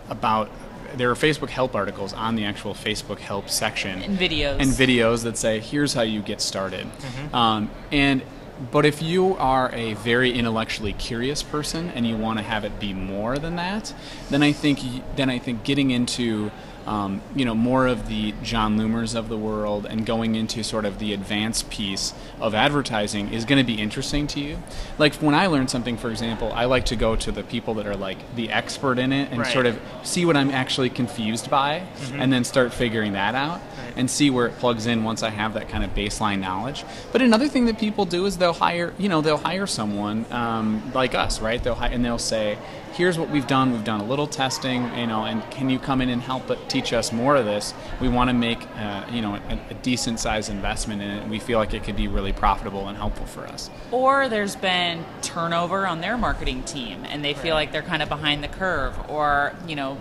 about 0.09 0.49
there 0.95 1.09
are 1.09 1.15
Facebook 1.15 1.49
help 1.49 1.73
articles 1.73 2.11
on 2.13 2.35
the 2.35 2.43
actual 2.43 2.73
Facebook 2.73 3.19
help 3.19 3.49
section 3.49 4.01
and 4.01 4.19
videos 4.19 4.59
and 4.59 4.71
videos 4.71 5.23
that 5.23 5.37
say 5.37 5.59
here's 5.59 5.93
how 5.93 6.01
you 6.01 6.21
get 6.21 6.41
started. 6.41 6.85
Mm-hmm. 6.85 7.35
Um, 7.35 7.71
and 7.91 8.21
but 8.69 8.85
if 8.85 9.01
you 9.01 9.35
are 9.37 9.73
a 9.73 9.93
very 9.95 10.31
intellectually 10.31 10.93
curious 10.93 11.41
person 11.41 11.89
and 11.89 12.05
you 12.05 12.15
want 12.15 12.37
to 12.37 12.43
have 12.43 12.63
it 12.63 12.79
be 12.79 12.93
more 12.93 13.39
than 13.39 13.55
that, 13.55 13.93
then 14.29 14.43
I 14.43 14.51
think 14.51 14.79
then 15.15 15.29
I 15.29 15.39
think 15.39 15.63
getting 15.63 15.91
into 15.91 16.51
um, 16.85 17.21
you 17.35 17.45
know, 17.45 17.55
more 17.55 17.87
of 17.87 18.07
the 18.07 18.33
Jon 18.43 18.77
Loomers 18.77 19.15
of 19.15 19.29
the 19.29 19.37
world 19.37 19.85
and 19.85 20.05
going 20.05 20.35
into 20.35 20.63
sort 20.63 20.85
of 20.85 20.99
the 20.99 21.13
advanced 21.13 21.69
piece 21.69 22.13
of 22.39 22.53
advertising 22.53 23.33
is 23.33 23.45
going 23.45 23.57
to 23.57 23.65
be 23.65 23.79
interesting 23.79 24.27
to 24.27 24.39
you. 24.39 24.57
Like 24.97 25.15
when 25.15 25.35
I 25.35 25.47
learn 25.47 25.67
something, 25.67 25.97
for 25.97 26.09
example, 26.09 26.51
I 26.53 26.65
like 26.65 26.85
to 26.85 26.95
go 26.95 27.15
to 27.15 27.31
the 27.31 27.43
people 27.43 27.75
that 27.75 27.87
are 27.87 27.95
like 27.95 28.35
the 28.35 28.51
expert 28.51 28.99
in 28.99 29.13
it 29.13 29.31
and 29.31 29.41
right. 29.41 29.53
sort 29.53 29.65
of 29.65 29.79
see 30.03 30.25
what 30.25 30.35
I'm 30.35 30.49
actually 30.49 30.89
confused 30.89 31.49
by 31.49 31.79
mm-hmm. 31.79 32.21
and 32.21 32.33
then 32.33 32.43
start 32.43 32.73
figuring 32.73 33.13
that 33.13 33.35
out 33.35 33.59
right. 33.59 33.93
and 33.95 34.09
see 34.09 34.29
where 34.29 34.47
it 34.47 34.57
plugs 34.57 34.85
in 34.87 35.03
once 35.03 35.23
I 35.23 35.29
have 35.29 35.53
that 35.53 35.69
kind 35.69 35.83
of 35.83 35.93
baseline 35.93 36.39
knowledge. 36.39 36.83
But 37.11 37.21
another 37.21 37.47
thing 37.47 37.65
that 37.65 37.79
people 37.79 38.05
do 38.05 38.25
is 38.25 38.37
they'll 38.37 38.53
hire, 38.53 38.93
you 38.97 39.09
know, 39.09 39.21
they'll 39.21 39.37
hire 39.37 39.67
someone 39.67 40.25
um, 40.31 40.91
like 40.93 41.15
us, 41.15 41.41
right? 41.41 41.63
They'll 41.63 41.75
hire, 41.75 41.91
and 41.91 42.03
they'll 42.03 42.17
say, 42.17 42.57
here's 42.93 43.17
what 43.17 43.29
we've 43.29 43.47
done. 43.47 43.71
We've 43.71 43.83
done 43.83 44.01
a 44.01 44.05
little 44.05 44.27
testing, 44.27 44.83
you 44.97 45.07
know, 45.07 45.23
and 45.23 45.49
can 45.51 45.69
you 45.69 45.79
come 45.79 46.01
in 46.01 46.09
and 46.09 46.21
help 46.21 46.43
teach 46.67 46.93
us 46.93 47.11
more 47.11 47.35
of 47.35 47.45
this? 47.45 47.73
We 47.99 48.09
want 48.09 48.29
to 48.29 48.33
make, 48.33 48.59
uh, 48.77 49.05
you 49.11 49.21
know, 49.21 49.35
a, 49.35 49.59
a 49.69 49.73
decent 49.75 50.19
sized 50.19 50.49
investment 50.49 51.01
in 51.01 51.09
it. 51.09 51.21
And 51.21 51.31
we 51.31 51.39
feel 51.39 51.57
like 51.57 51.73
it 51.73 51.83
could 51.83 51.95
be 51.95 52.07
really 52.07 52.33
profitable 52.33 52.87
and 52.87 52.97
helpful 52.97 53.25
for 53.25 53.47
us. 53.47 53.69
Or 53.91 54.29
there's 54.29 54.55
been 54.55 55.05
turnover 55.21 55.87
on 55.87 56.01
their 56.01 56.17
marketing 56.17 56.63
team, 56.63 57.05
and 57.05 57.23
they 57.23 57.33
feel 57.33 57.55
like 57.55 57.71
they're 57.71 57.81
kind 57.81 58.01
of 58.01 58.09
behind 58.09 58.43
the 58.43 58.47
curve, 58.47 58.93
or 59.09 59.55
you 59.67 59.75
know, 59.75 59.97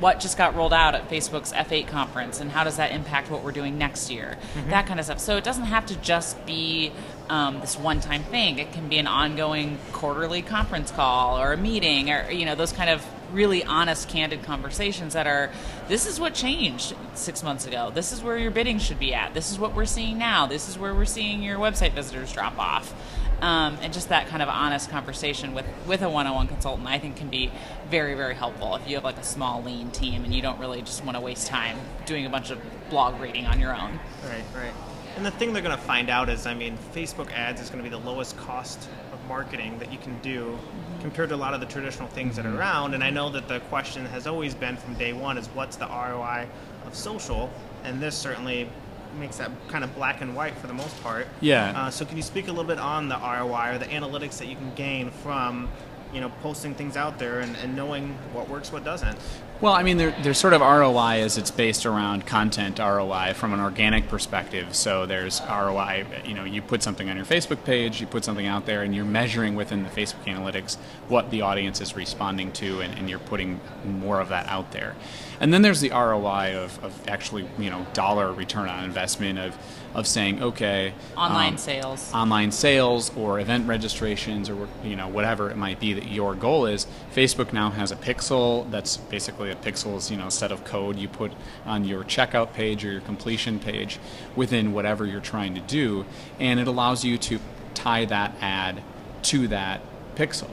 what 0.00 0.20
just 0.20 0.38
got 0.38 0.54
rolled 0.54 0.72
out 0.72 0.94
at 0.94 1.08
Facebook's 1.08 1.52
F8 1.52 1.88
conference 1.88 2.40
and 2.40 2.50
how 2.50 2.64
does 2.64 2.76
that 2.76 2.92
impact 2.92 3.30
what 3.30 3.42
we're 3.42 3.52
doing 3.52 3.78
next 3.78 4.10
year? 4.10 4.36
Mm-hmm. 4.54 4.70
That 4.70 4.86
kind 4.86 5.00
of 5.00 5.06
stuff. 5.06 5.20
So 5.20 5.36
it 5.36 5.44
doesn't 5.44 5.64
have 5.64 5.86
to 5.86 5.96
just 5.96 6.44
be 6.46 6.92
um, 7.28 7.60
this 7.60 7.78
one-time 7.78 8.22
thing. 8.24 8.58
It 8.58 8.72
can 8.72 8.88
be 8.88 8.98
an 8.98 9.06
ongoing 9.06 9.78
quarterly 9.92 10.42
conference 10.42 10.90
call 10.90 11.38
or 11.38 11.52
a 11.52 11.56
meeting 11.56 12.10
or 12.10 12.30
you 12.30 12.44
know 12.46 12.54
those 12.54 12.72
kind 12.72 12.90
of 12.90 13.04
really 13.32 13.64
honest, 13.64 14.08
candid 14.08 14.42
conversations 14.42 15.12
that 15.12 15.26
are 15.26 15.50
this 15.88 16.06
is 16.06 16.18
what 16.18 16.34
changed 16.34 16.94
six 17.14 17.42
months 17.42 17.66
ago. 17.66 17.90
This 17.92 18.12
is 18.12 18.22
where 18.22 18.38
your 18.38 18.50
bidding 18.50 18.78
should 18.78 18.98
be 18.98 19.14
at. 19.14 19.34
This 19.34 19.50
is 19.50 19.58
what 19.58 19.74
we're 19.74 19.84
seeing 19.84 20.18
now. 20.18 20.46
This 20.46 20.68
is 20.68 20.78
where 20.78 20.94
we're 20.94 21.04
seeing 21.04 21.42
your 21.42 21.58
website 21.58 21.92
visitors 21.92 22.32
drop 22.32 22.58
off. 22.58 22.94
Um, 23.40 23.78
and 23.82 23.92
just 23.92 24.08
that 24.08 24.26
kind 24.26 24.42
of 24.42 24.48
honest 24.48 24.90
conversation 24.90 25.54
with, 25.54 25.64
with 25.86 26.02
a 26.02 26.10
one-on-one 26.10 26.48
consultant 26.48 26.88
i 26.88 26.98
think 26.98 27.14
can 27.14 27.28
be 27.28 27.52
very 27.88 28.14
very 28.14 28.34
helpful 28.34 28.74
if 28.74 28.88
you 28.88 28.96
have 28.96 29.04
like 29.04 29.16
a 29.16 29.22
small 29.22 29.62
lean 29.62 29.92
team 29.92 30.24
and 30.24 30.34
you 30.34 30.42
don't 30.42 30.58
really 30.58 30.82
just 30.82 31.04
want 31.04 31.16
to 31.16 31.20
waste 31.20 31.46
time 31.46 31.78
doing 32.04 32.26
a 32.26 32.30
bunch 32.30 32.50
of 32.50 32.58
blog 32.90 33.20
reading 33.20 33.46
on 33.46 33.60
your 33.60 33.72
own 33.72 34.00
right 34.24 34.42
right 34.56 34.72
and 35.18 35.26
the 35.26 35.32
thing 35.32 35.52
they're 35.52 35.64
going 35.64 35.76
to 35.76 35.82
find 35.82 36.10
out 36.10 36.28
is, 36.28 36.46
I 36.46 36.54
mean, 36.54 36.78
Facebook 36.94 37.32
ads 37.32 37.60
is 37.60 37.70
going 37.70 37.82
to 37.82 37.90
be 37.90 37.90
the 37.90 38.04
lowest 38.08 38.36
cost 38.36 38.88
of 39.12 39.18
marketing 39.26 39.76
that 39.80 39.90
you 39.90 39.98
can 39.98 40.16
do 40.20 40.44
mm-hmm. 40.44 41.02
compared 41.02 41.30
to 41.30 41.34
a 41.34 41.36
lot 41.36 41.54
of 41.54 41.60
the 41.60 41.66
traditional 41.66 42.06
things 42.06 42.36
that 42.36 42.46
are 42.46 42.50
mm-hmm. 42.50 42.58
around. 42.58 42.94
And 42.94 43.02
I 43.02 43.10
know 43.10 43.28
that 43.30 43.48
the 43.48 43.58
question 43.62 44.06
has 44.06 44.28
always 44.28 44.54
been 44.54 44.76
from 44.76 44.94
day 44.94 45.12
one 45.12 45.36
is 45.36 45.48
what's 45.48 45.74
the 45.74 45.86
ROI 45.86 46.46
of 46.86 46.94
social? 46.94 47.50
And 47.82 48.00
this 48.00 48.16
certainly 48.16 48.70
makes 49.14 49.36
that 49.38 49.50
kind 49.68 49.84
of 49.84 49.94
black 49.94 50.20
and 50.20 50.34
white 50.34 50.56
for 50.56 50.66
the 50.66 50.74
most 50.74 51.00
part. 51.02 51.26
Yeah. 51.40 51.72
Uh, 51.74 51.90
so 51.90 52.04
can 52.04 52.16
you 52.16 52.22
speak 52.22 52.48
a 52.48 52.50
little 52.50 52.64
bit 52.64 52.78
on 52.78 53.08
the 53.08 53.16
ROI 53.16 53.74
or 53.74 53.78
the 53.78 53.86
analytics 53.86 54.38
that 54.38 54.48
you 54.48 54.56
can 54.56 54.74
gain 54.74 55.10
from 55.10 55.68
you 56.12 56.20
know 56.20 56.30
posting 56.40 56.74
things 56.74 56.96
out 56.96 57.18
there 57.18 57.40
and, 57.40 57.56
and 57.56 57.76
knowing 57.76 58.14
what 58.32 58.48
works 58.48 58.72
what 58.72 58.84
doesn't 58.84 59.18
well 59.60 59.72
i 59.72 59.82
mean 59.82 59.96
there, 59.96 60.14
there's 60.22 60.38
sort 60.38 60.52
of 60.52 60.60
roi 60.60 61.20
as 61.20 61.36
it's 61.38 61.50
based 61.50 61.84
around 61.86 62.26
content 62.26 62.78
roi 62.78 63.32
from 63.34 63.52
an 63.52 63.60
organic 63.60 64.08
perspective. 64.08 64.74
So 64.74 65.06
there's 65.06 65.40
roi 65.40 66.04
you 66.24 66.34
know 66.34 66.44
you 66.44 66.62
put 66.62 66.82
something 66.82 67.08
on 67.08 67.16
your 67.16 67.24
facebook 67.24 67.64
page 67.64 68.00
you 68.00 68.06
put 68.06 68.24
something 68.24 68.46
out 68.46 68.66
there 68.66 68.82
and 68.82 68.94
you're 68.94 69.04
measuring 69.04 69.54
within 69.54 69.82
the 69.82 69.88
facebook 69.90 70.24
analytics 70.24 70.76
what 71.08 71.30
the 71.30 71.42
audience 71.42 71.80
is 71.80 71.96
responding 71.96 72.52
to 72.52 72.80
and, 72.80 72.96
and 72.98 73.08
you're 73.08 73.18
putting 73.18 73.60
more 73.84 74.20
of 74.20 74.28
that 74.28 74.46
out 74.48 74.72
there. 74.72 74.94
And 75.40 75.54
then 75.54 75.62
there's 75.62 75.80
the 75.80 75.90
roi 75.90 76.56
of, 76.56 76.82
of 76.84 77.08
actually 77.08 77.48
you 77.58 77.70
know 77.70 77.86
dollar 77.92 78.32
return 78.32 78.68
on 78.68 78.84
investment 78.84 79.38
of 79.38 79.56
of 79.94 80.06
saying, 80.06 80.42
okay, 80.42 80.92
online 81.16 81.54
um, 81.54 81.58
sales, 81.58 82.14
online 82.14 82.52
sales, 82.52 83.10
or 83.16 83.40
event 83.40 83.66
registrations, 83.66 84.48
or 84.48 84.68
you 84.84 84.96
know 84.96 85.08
whatever 85.08 85.50
it 85.50 85.56
might 85.56 85.80
be 85.80 85.92
that 85.92 86.06
your 86.06 86.34
goal 86.34 86.66
is. 86.66 86.86
Facebook 87.14 87.52
now 87.52 87.70
has 87.70 87.90
a 87.90 87.96
pixel 87.96 88.70
that's 88.70 88.96
basically 88.96 89.50
a 89.50 89.56
pixels, 89.56 90.10
you 90.10 90.16
know, 90.16 90.28
set 90.28 90.52
of 90.52 90.64
code 90.64 90.98
you 90.98 91.08
put 91.08 91.32
on 91.64 91.84
your 91.84 92.04
checkout 92.04 92.52
page 92.52 92.84
or 92.84 92.92
your 92.92 93.00
completion 93.00 93.58
page 93.58 93.98
within 94.36 94.72
whatever 94.72 95.06
you're 95.06 95.20
trying 95.20 95.54
to 95.54 95.60
do, 95.60 96.04
and 96.38 96.60
it 96.60 96.68
allows 96.68 97.04
you 97.04 97.18
to 97.18 97.38
tie 97.74 98.04
that 98.04 98.34
ad 98.40 98.82
to 99.22 99.48
that 99.48 99.80
pixel. 100.14 100.50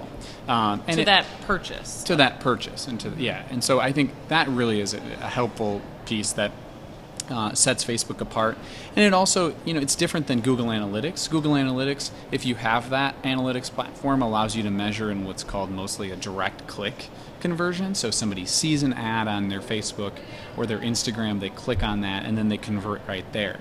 Um, 0.47 0.83
and 0.87 0.95
to 0.97 1.01
it, 1.01 1.05
that 1.05 1.25
purchase. 1.41 2.03
To 2.03 2.15
that 2.15 2.39
purchase, 2.39 2.87
and 2.87 2.99
to 3.01 3.09
yeah, 3.17 3.43
and 3.49 3.63
so 3.63 3.79
I 3.79 3.91
think 3.91 4.11
that 4.27 4.47
really 4.47 4.79
is 4.79 4.93
a, 4.93 4.97
a 4.97 5.29
helpful 5.29 5.81
piece 6.05 6.33
that 6.33 6.51
uh, 7.29 7.53
sets 7.53 7.83
Facebook 7.83 8.21
apart. 8.21 8.57
And 8.95 9.05
it 9.05 9.13
also, 9.13 9.55
you 9.65 9.73
know, 9.73 9.79
it's 9.79 9.95
different 9.95 10.27
than 10.27 10.41
Google 10.41 10.67
Analytics. 10.67 11.29
Google 11.29 11.53
Analytics, 11.53 12.11
if 12.31 12.45
you 12.45 12.55
have 12.55 12.89
that 12.89 13.21
analytics 13.23 13.71
platform, 13.71 14.21
allows 14.21 14.55
you 14.55 14.63
to 14.63 14.71
measure 14.71 15.11
in 15.11 15.25
what's 15.25 15.43
called 15.43 15.71
mostly 15.71 16.11
a 16.11 16.15
direct 16.15 16.67
click 16.67 17.09
conversion. 17.39 17.95
So 17.95 18.11
somebody 18.11 18.45
sees 18.45 18.83
an 18.83 18.93
ad 18.93 19.27
on 19.27 19.49
their 19.49 19.61
Facebook 19.61 20.13
or 20.57 20.65
their 20.65 20.79
Instagram, 20.79 21.39
they 21.39 21.49
click 21.49 21.83
on 21.83 22.01
that, 22.01 22.25
and 22.25 22.37
then 22.37 22.49
they 22.49 22.57
convert 22.57 23.01
right 23.07 23.25
there. 23.33 23.59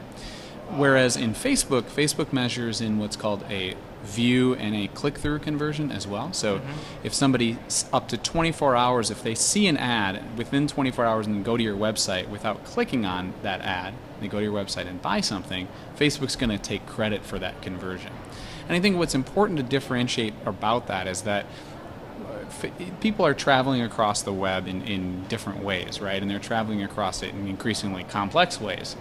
Whereas 0.71 1.17
in 1.17 1.35
Facebook, 1.35 1.83
Facebook 1.83 2.33
measures 2.33 2.81
in 2.81 2.99
what's 2.99 3.17
called 3.17 3.45
a 3.51 3.75
view 4.05 4.55
and 4.55 4.75
a 4.75 4.89
click 4.89 5.19
through 5.19 5.39
conversion 5.41 5.91
as 5.91 6.07
well. 6.07 6.33
So 6.33 6.59
mm-hmm. 6.59 6.73
if 7.03 7.15
somebody 7.15 7.59
up 7.93 8.09
to 8.09 8.17
24 8.17 8.77
hours, 8.77 9.11
if 9.11 9.23
they 9.23 9.35
see 9.35 9.67
an 9.67 9.77
ad 9.77 10.39
within 10.39 10.67
24 10.67 11.05
hours 11.05 11.27
and 11.27 11.45
go 11.45 11.57
to 11.57 11.63
your 11.63 11.77
website 11.77 12.29
without 12.29 12.65
clicking 12.65 13.05
on 13.05 13.35
that 13.43 13.61
ad, 13.63 13.95
they 14.21 14.29
go 14.29 14.39
to 14.39 14.45
your 14.45 14.53
website 14.53 14.87
and 14.87 15.01
buy 15.03 15.21
something, 15.21 15.69
Facebook's 15.97 16.37
going 16.37 16.51
to 16.51 16.59
take 16.59 16.87
credit 16.87 17.25
for 17.25 17.39
that 17.39 17.61
conversion. 17.63 18.13
And 18.69 18.77
I 18.77 18.81
think 18.81 18.97
what's 18.97 19.15
important 19.15 19.59
to 19.59 19.63
differentiate 19.63 20.35
about 20.47 20.87
that 20.87 21.07
is 21.07 21.23
that 21.23 21.47
uh, 22.25 22.69
people 23.01 23.27
are 23.27 23.35
traveling 23.35 23.83
across 23.83 24.23
the 24.23 24.33
web 24.33 24.67
in, 24.67 24.83
in 24.83 25.25
different 25.29 25.63
ways, 25.63 26.01
right? 26.01 26.21
And 26.21 26.31
they're 26.31 26.39
traveling 26.39 26.83
across 26.83 27.23
it 27.23 27.35
in 27.35 27.47
increasingly 27.47 28.05
complex 28.05 28.61
ways. 28.61 28.97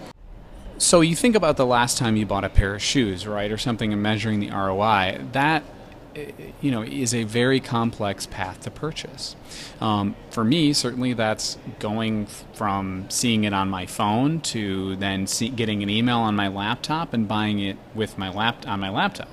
So 0.78 1.00
you 1.02 1.14
think 1.14 1.36
about 1.36 1.56
the 1.56 1.66
last 1.66 1.98
time 1.98 2.16
you 2.16 2.26
bought 2.26 2.44
a 2.44 2.48
pair 2.48 2.74
of 2.74 2.82
shoes, 2.82 3.26
right, 3.26 3.50
or 3.50 3.58
something, 3.58 3.92
and 3.92 4.02
measuring 4.02 4.40
the 4.40 4.50
ROI. 4.50 5.20
That 5.32 5.62
you 6.60 6.70
know 6.70 6.82
is 6.82 7.14
a 7.14 7.24
very 7.24 7.60
complex 7.60 8.26
path 8.26 8.60
to 8.60 8.70
purchase. 8.70 9.36
Um, 9.80 10.16
for 10.30 10.44
me, 10.44 10.72
certainly 10.72 11.12
that's 11.12 11.58
going 11.78 12.26
from 12.54 13.06
seeing 13.08 13.44
it 13.44 13.52
on 13.52 13.68
my 13.68 13.86
phone 13.86 14.40
to 14.40 14.96
then 14.96 15.26
see, 15.26 15.48
getting 15.48 15.82
an 15.82 15.90
email 15.90 16.18
on 16.18 16.34
my 16.36 16.48
laptop 16.48 17.12
and 17.12 17.26
buying 17.28 17.58
it 17.60 17.76
with 17.94 18.18
my 18.18 18.30
lap 18.30 18.66
on 18.66 18.80
my 18.80 18.90
laptop. 18.90 19.28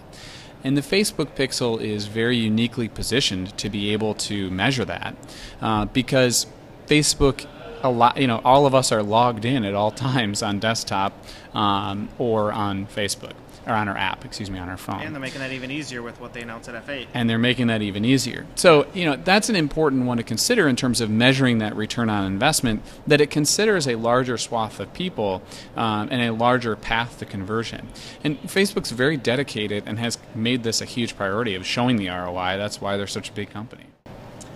And 0.64 0.78
the 0.78 0.82
Facebook 0.82 1.36
Pixel 1.36 1.82
is 1.82 2.06
very 2.06 2.38
uniquely 2.38 2.88
positioned 2.88 3.58
to 3.58 3.70
be 3.70 3.94
able 3.94 4.14
to 4.16 4.52
measure 4.52 4.86
that 4.86 5.16
uh, 5.60 5.86
because 5.86 6.46
Facebook 6.86 7.48
a 7.84 7.90
lot, 7.90 8.18
you 8.18 8.28
know, 8.28 8.42
all 8.44 8.66
of 8.66 8.76
us 8.76 8.92
are 8.92 9.04
logged 9.04 9.46
in 9.46 9.64
at 9.64 9.74
all 9.74 9.92
times 10.10 10.42
on 10.44 10.60
desktop 10.60 11.14
um, 11.54 12.10
or 12.18 12.52
on 12.52 12.88
Facebook 12.88 13.34
or 13.68 13.74
on 13.74 13.88
our 13.88 13.98
app, 13.98 14.26
excuse 14.26 14.50
me, 14.50 14.58
on 14.58 14.70
our 14.70 14.78
phone. 14.78 15.02
And 15.02 15.14
they're 15.14 15.22
making 15.22 15.40
that 15.40 15.52
even 15.52 15.70
easier 15.70 16.02
with 16.02 16.20
what 16.20 16.34
they 16.34 16.42
announced 16.42 16.68
at 16.68 16.86
F8. 16.86 17.08
And 17.14 17.30
they're 17.30 17.38
making 17.38 17.68
that 17.68 17.82
even 17.82 18.04
easier. 18.04 18.46
So, 18.56 18.88
you 18.94 19.06
know, 19.06 19.16
that's 19.16 19.50
an 19.50 19.56
important 19.56 20.06
one 20.06 20.18
to 20.18 20.24
consider 20.24 20.68
in 20.68 20.76
terms 20.76 21.00
of 21.00 21.10
measuring 21.10 21.60
that 21.60 21.76
return 21.76 22.10
on 22.10 22.26
investment, 22.26 22.82
that 23.06 23.22
it 23.22 23.30
considers 23.30 23.88
a 23.88 23.96
larger 23.96 24.38
swath 24.38 24.80
of 24.80 24.92
people 24.94 25.44
um, 25.76 26.08
and 26.12 26.22
a 26.22 26.34
larger 26.34 26.76
path 26.76 27.20
to 27.20 27.26
conversion. 27.26 27.90
And 28.24 28.42
Facebook's 28.44 28.92
very 28.92 29.18
dedicated 29.18 29.84
and 29.86 30.00
has 30.00 30.18
made 30.34 30.64
this 30.64 30.82
a 30.82 30.86
huge 30.86 31.16
priority 31.16 31.54
of 31.56 31.66
showing 31.66 31.98
the 31.98 32.10
ROI. 32.10 32.58
That's 32.58 32.82
why 32.82 32.98
they're 32.98 33.08
such 33.08 33.30
a 33.30 33.34
big 33.34 33.52
company. 33.52 33.86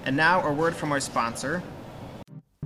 And 0.03 0.15
now, 0.15 0.45
a 0.45 0.53
word 0.53 0.75
from 0.75 0.91
our 0.91 0.99
sponsor, 0.99 1.63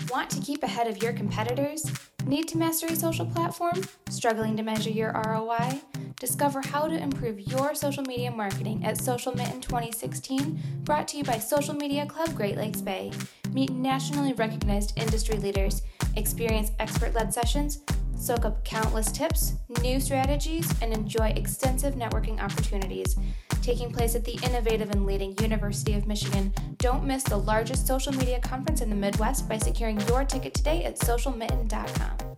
Want 0.08 0.30
to 0.32 0.42
keep 0.42 0.64
ahead 0.64 0.88
of 0.88 1.04
your 1.04 1.14
competitors? 1.14 1.86
Need 2.26 2.48
to 2.50 2.58
master 2.58 2.88
a 2.88 2.96
social 2.96 3.26
platform? 3.26 3.82
Struggling 4.10 4.56
to 4.58 4.64
measure 4.64 4.90
your 4.90 5.12
ROI? 5.12 5.82
Discover 6.20 6.62
how 6.62 6.88
to 6.88 6.98
improve 6.98 7.40
your 7.40 7.76
social 7.76 8.04
media 8.04 8.32
marketing 8.32 8.84
at 8.84 9.02
Social 9.02 9.36
Mitten 9.36 9.62
2016, 9.62 10.60
brought 10.84 11.08
to 11.10 11.18
you 11.18 11.24
by 11.24 11.38
Social 11.38 11.74
Media 11.74 12.06
Club 12.06 12.36
Great 12.36 12.58
Lakes 12.58 12.82
Bay. 12.82 13.12
Meet 13.52 13.72
nationally 13.72 14.34
recognized 14.34 14.98
industry 14.98 15.38
leaders, 15.38 15.82
experience 16.16 16.72
expert 16.80 17.14
led 17.14 17.34
sessions, 17.34 17.84
soak 18.20 18.46
up 18.46 18.64
countless 18.64 19.12
tips, 19.12 19.54
new 19.82 20.00
strategies, 20.00 20.72
and 20.82 20.94
enjoy 20.94 21.30
extensive 21.30 21.96
networking 21.96 22.40
opportunities 22.40 23.16
taking 23.62 23.92
place 23.92 24.16
at 24.16 24.26
the 24.26 24.40
innovative 24.44 24.90
and 24.90 25.06
leading 25.06 25.36
University 25.42 25.94
of 25.94 26.08
Michigan. 26.08 26.54
Don't 26.78 27.04
miss 27.04 27.24
the 27.24 27.38
largest 27.38 27.86
social 27.86 28.14
media 28.14 28.40
conference 28.40 28.82
in 28.82 28.90
the 28.90 28.96
Midwest 28.96 29.48
by 29.48 29.58
securing 29.58 30.00
your 30.08 30.24
ticket 30.24 30.54
today 30.54 30.86
at 30.86 30.98
socialmitten.com. 30.98 32.29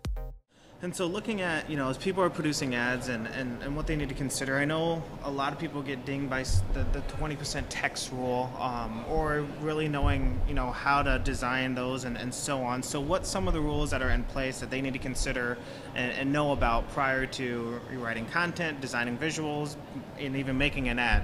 And 0.83 0.95
so, 0.95 1.05
looking 1.05 1.41
at, 1.41 1.69
you 1.69 1.77
know, 1.77 1.89
as 1.89 1.97
people 1.99 2.23
are 2.23 2.29
producing 2.29 2.73
ads 2.73 3.07
and, 3.09 3.27
and, 3.27 3.61
and 3.61 3.75
what 3.75 3.85
they 3.85 3.95
need 3.95 4.09
to 4.09 4.15
consider, 4.15 4.57
I 4.57 4.65
know 4.65 5.03
a 5.23 5.29
lot 5.29 5.53
of 5.53 5.59
people 5.59 5.83
get 5.83 6.05
dinged 6.05 6.27
by 6.27 6.41
the, 6.73 6.83
the 6.91 7.01
20% 7.19 7.65
text 7.69 8.11
rule 8.11 8.51
um, 8.57 9.05
or 9.07 9.45
really 9.61 9.87
knowing, 9.87 10.41
you 10.47 10.55
know, 10.55 10.71
how 10.71 11.03
to 11.03 11.19
design 11.19 11.75
those 11.75 12.05
and, 12.05 12.17
and 12.17 12.33
so 12.33 12.63
on. 12.63 12.81
So, 12.81 12.99
what's 12.99 13.29
some 13.29 13.47
of 13.47 13.53
the 13.53 13.61
rules 13.61 13.91
that 13.91 14.01
are 14.01 14.09
in 14.09 14.23
place 14.23 14.59
that 14.59 14.71
they 14.71 14.81
need 14.81 14.93
to 14.93 14.99
consider 14.99 15.59
and, 15.93 16.13
and 16.13 16.33
know 16.33 16.51
about 16.51 16.89
prior 16.93 17.27
to 17.27 17.79
writing 17.93 18.25
content, 18.25 18.81
designing 18.81 19.19
visuals, 19.19 19.75
and 20.17 20.35
even 20.35 20.57
making 20.57 20.89
an 20.89 20.97
ad? 20.97 21.21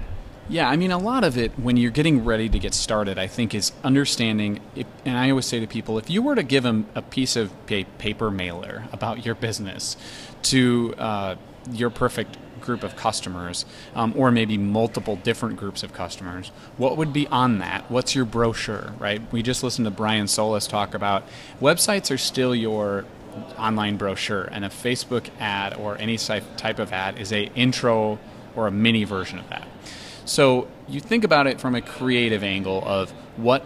Yeah, 0.50 0.70
I 0.70 0.76
mean, 0.76 0.90
a 0.90 0.98
lot 0.98 1.24
of 1.24 1.36
it 1.36 1.52
when 1.58 1.76
you're 1.76 1.90
getting 1.90 2.24
ready 2.24 2.48
to 2.48 2.58
get 2.58 2.72
started, 2.72 3.18
I 3.18 3.26
think, 3.26 3.54
is 3.54 3.72
understanding. 3.84 4.60
If, 4.74 4.86
and 5.04 5.18
I 5.18 5.28
always 5.28 5.44
say 5.44 5.60
to 5.60 5.66
people, 5.66 5.98
if 5.98 6.08
you 6.08 6.22
were 6.22 6.34
to 6.34 6.42
give 6.42 6.62
them 6.62 6.86
a 6.94 7.02
piece 7.02 7.36
of 7.36 7.52
paper 7.66 8.30
mailer 8.30 8.84
about 8.90 9.26
your 9.26 9.34
business 9.34 9.98
to 10.44 10.94
uh, 10.96 11.36
your 11.70 11.90
perfect 11.90 12.38
group 12.62 12.82
of 12.82 12.96
customers, 12.96 13.66
um, 13.94 14.14
or 14.16 14.30
maybe 14.30 14.56
multiple 14.56 15.16
different 15.16 15.56
groups 15.56 15.82
of 15.82 15.92
customers, 15.92 16.50
what 16.78 16.96
would 16.96 17.12
be 17.12 17.26
on 17.26 17.58
that? 17.58 17.90
What's 17.90 18.14
your 18.14 18.24
brochure, 18.24 18.94
right? 18.98 19.20
We 19.30 19.42
just 19.42 19.62
listened 19.62 19.84
to 19.84 19.90
Brian 19.90 20.28
Solis 20.28 20.66
talk 20.66 20.94
about 20.94 21.24
websites 21.60 22.10
are 22.10 22.18
still 22.18 22.54
your 22.54 23.04
online 23.58 23.98
brochure, 23.98 24.44
and 24.44 24.64
a 24.64 24.70
Facebook 24.70 25.28
ad 25.38 25.74
or 25.74 25.98
any 25.98 26.16
type 26.16 26.78
of 26.78 26.90
ad 26.90 27.18
is 27.18 27.32
a 27.32 27.44
intro 27.54 28.18
or 28.56 28.66
a 28.66 28.70
mini 28.70 29.04
version 29.04 29.38
of 29.38 29.48
that. 29.50 29.68
So 30.28 30.68
you 30.86 31.00
think 31.00 31.24
about 31.24 31.46
it 31.46 31.58
from 31.58 31.74
a 31.74 31.80
creative 31.80 32.44
angle 32.44 32.82
of 32.84 33.10
what 33.38 33.64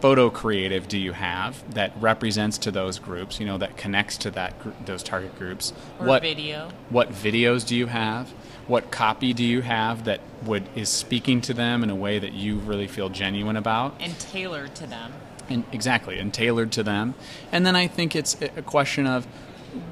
photo 0.00 0.30
creative 0.30 0.86
do 0.86 0.96
you 0.96 1.10
have 1.10 1.74
that 1.74 1.92
represents 2.00 2.56
to 2.58 2.70
those 2.70 3.00
groups, 3.00 3.40
you 3.40 3.46
know, 3.46 3.58
that 3.58 3.76
connects 3.76 4.16
to 4.18 4.30
that 4.30 4.56
gr- 4.60 4.70
those 4.84 5.02
target 5.02 5.36
groups? 5.36 5.72
Or 5.98 6.06
what 6.06 6.22
video? 6.22 6.70
What 6.88 7.10
videos 7.10 7.66
do 7.66 7.74
you 7.74 7.86
have? 7.86 8.28
What 8.68 8.92
copy 8.92 9.32
do 9.32 9.42
you 9.42 9.62
have 9.62 10.04
that 10.04 10.20
would 10.44 10.68
is 10.76 10.88
speaking 10.88 11.40
to 11.42 11.52
them 11.52 11.82
in 11.82 11.90
a 11.90 11.96
way 11.96 12.20
that 12.20 12.32
you 12.32 12.58
really 12.58 12.86
feel 12.86 13.08
genuine 13.08 13.56
about 13.56 13.96
and 13.98 14.16
tailored 14.20 14.76
to 14.76 14.86
them? 14.86 15.12
And 15.50 15.64
exactly, 15.72 16.20
and 16.20 16.32
tailored 16.32 16.70
to 16.72 16.84
them. 16.84 17.14
And 17.50 17.66
then 17.66 17.74
I 17.74 17.88
think 17.88 18.14
it's 18.14 18.40
a 18.40 18.62
question 18.62 19.04
of 19.08 19.26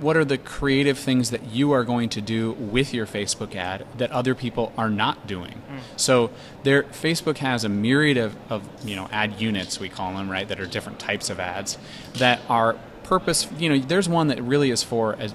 what 0.00 0.16
are 0.16 0.24
the 0.24 0.38
creative 0.38 0.98
things 0.98 1.30
that 1.30 1.50
you 1.50 1.72
are 1.72 1.84
going 1.84 2.08
to 2.10 2.20
do 2.20 2.52
with 2.52 2.92
your 2.92 3.06
Facebook 3.06 3.54
ad 3.54 3.86
that 3.96 4.10
other 4.10 4.34
people 4.34 4.72
are 4.76 4.90
not 4.90 5.26
doing? 5.26 5.62
Mm. 5.70 5.80
So 5.96 6.30
there, 6.62 6.84
Facebook 6.84 7.38
has 7.38 7.64
a 7.64 7.68
myriad 7.68 8.16
of, 8.16 8.36
of 8.50 8.68
you 8.84 8.96
know 8.96 9.08
ad 9.12 9.40
units 9.40 9.80
we 9.80 9.88
call 9.88 10.14
them 10.14 10.30
right 10.30 10.46
that 10.48 10.60
are 10.60 10.66
different 10.66 10.98
types 10.98 11.30
of 11.30 11.40
ads 11.40 11.78
that 12.14 12.40
are 12.48 12.76
purpose. 13.02 13.48
You 13.58 13.68
know, 13.70 13.78
there's 13.78 14.08
one 14.08 14.28
that 14.28 14.42
really 14.42 14.70
is 14.70 14.82
for 14.82 15.16
as, 15.16 15.34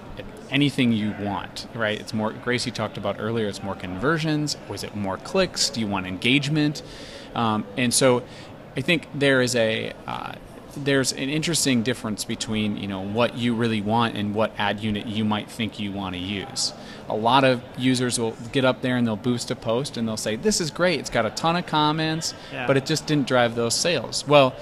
anything 0.49 0.91
you 0.91 1.15
want, 1.19 1.67
right? 1.73 1.99
It's 1.99 2.13
more. 2.13 2.31
Gracie 2.33 2.71
talked 2.71 2.97
about 2.97 3.15
earlier. 3.19 3.47
It's 3.47 3.63
more 3.63 3.75
conversions. 3.75 4.57
Was 4.67 4.83
it 4.83 4.95
more 4.95 5.17
clicks? 5.17 5.69
Do 5.69 5.79
you 5.79 5.87
want 5.87 6.05
engagement? 6.05 6.83
Um, 7.33 7.65
and 7.77 7.93
so, 7.93 8.23
I 8.75 8.81
think 8.81 9.07
there 9.15 9.41
is 9.41 9.55
a 9.55 9.93
uh, 10.05 10.33
there's 10.75 11.11
an 11.11 11.29
interesting 11.29 11.83
difference 11.83 12.23
between 12.23 12.77
you 12.77 12.87
know 12.87 13.01
what 13.01 13.37
you 13.37 13.53
really 13.53 13.81
want 13.81 14.15
and 14.15 14.33
what 14.33 14.53
ad 14.57 14.79
unit 14.79 15.05
you 15.05 15.25
might 15.25 15.49
think 15.49 15.79
you 15.79 15.91
want 15.91 16.15
to 16.15 16.21
use. 16.21 16.73
A 17.09 17.15
lot 17.15 17.43
of 17.43 17.61
users 17.77 18.19
will 18.19 18.35
get 18.51 18.63
up 18.63 18.81
there 18.81 18.97
and 18.97 19.05
they'll 19.05 19.15
boost 19.15 19.51
a 19.51 19.55
post 19.55 19.97
and 19.97 20.07
they'll 20.07 20.17
say, 20.17 20.35
"This 20.35 20.61
is 20.61 20.71
great. 20.71 20.99
It's 20.99 21.09
got 21.09 21.25
a 21.25 21.29
ton 21.31 21.55
of 21.55 21.65
comments, 21.65 22.33
yeah. 22.51 22.67
but 22.67 22.77
it 22.77 22.85
just 22.85 23.05
didn't 23.07 23.27
drive 23.27 23.55
those 23.55 23.75
sales." 23.75 24.27
Well, 24.27 24.55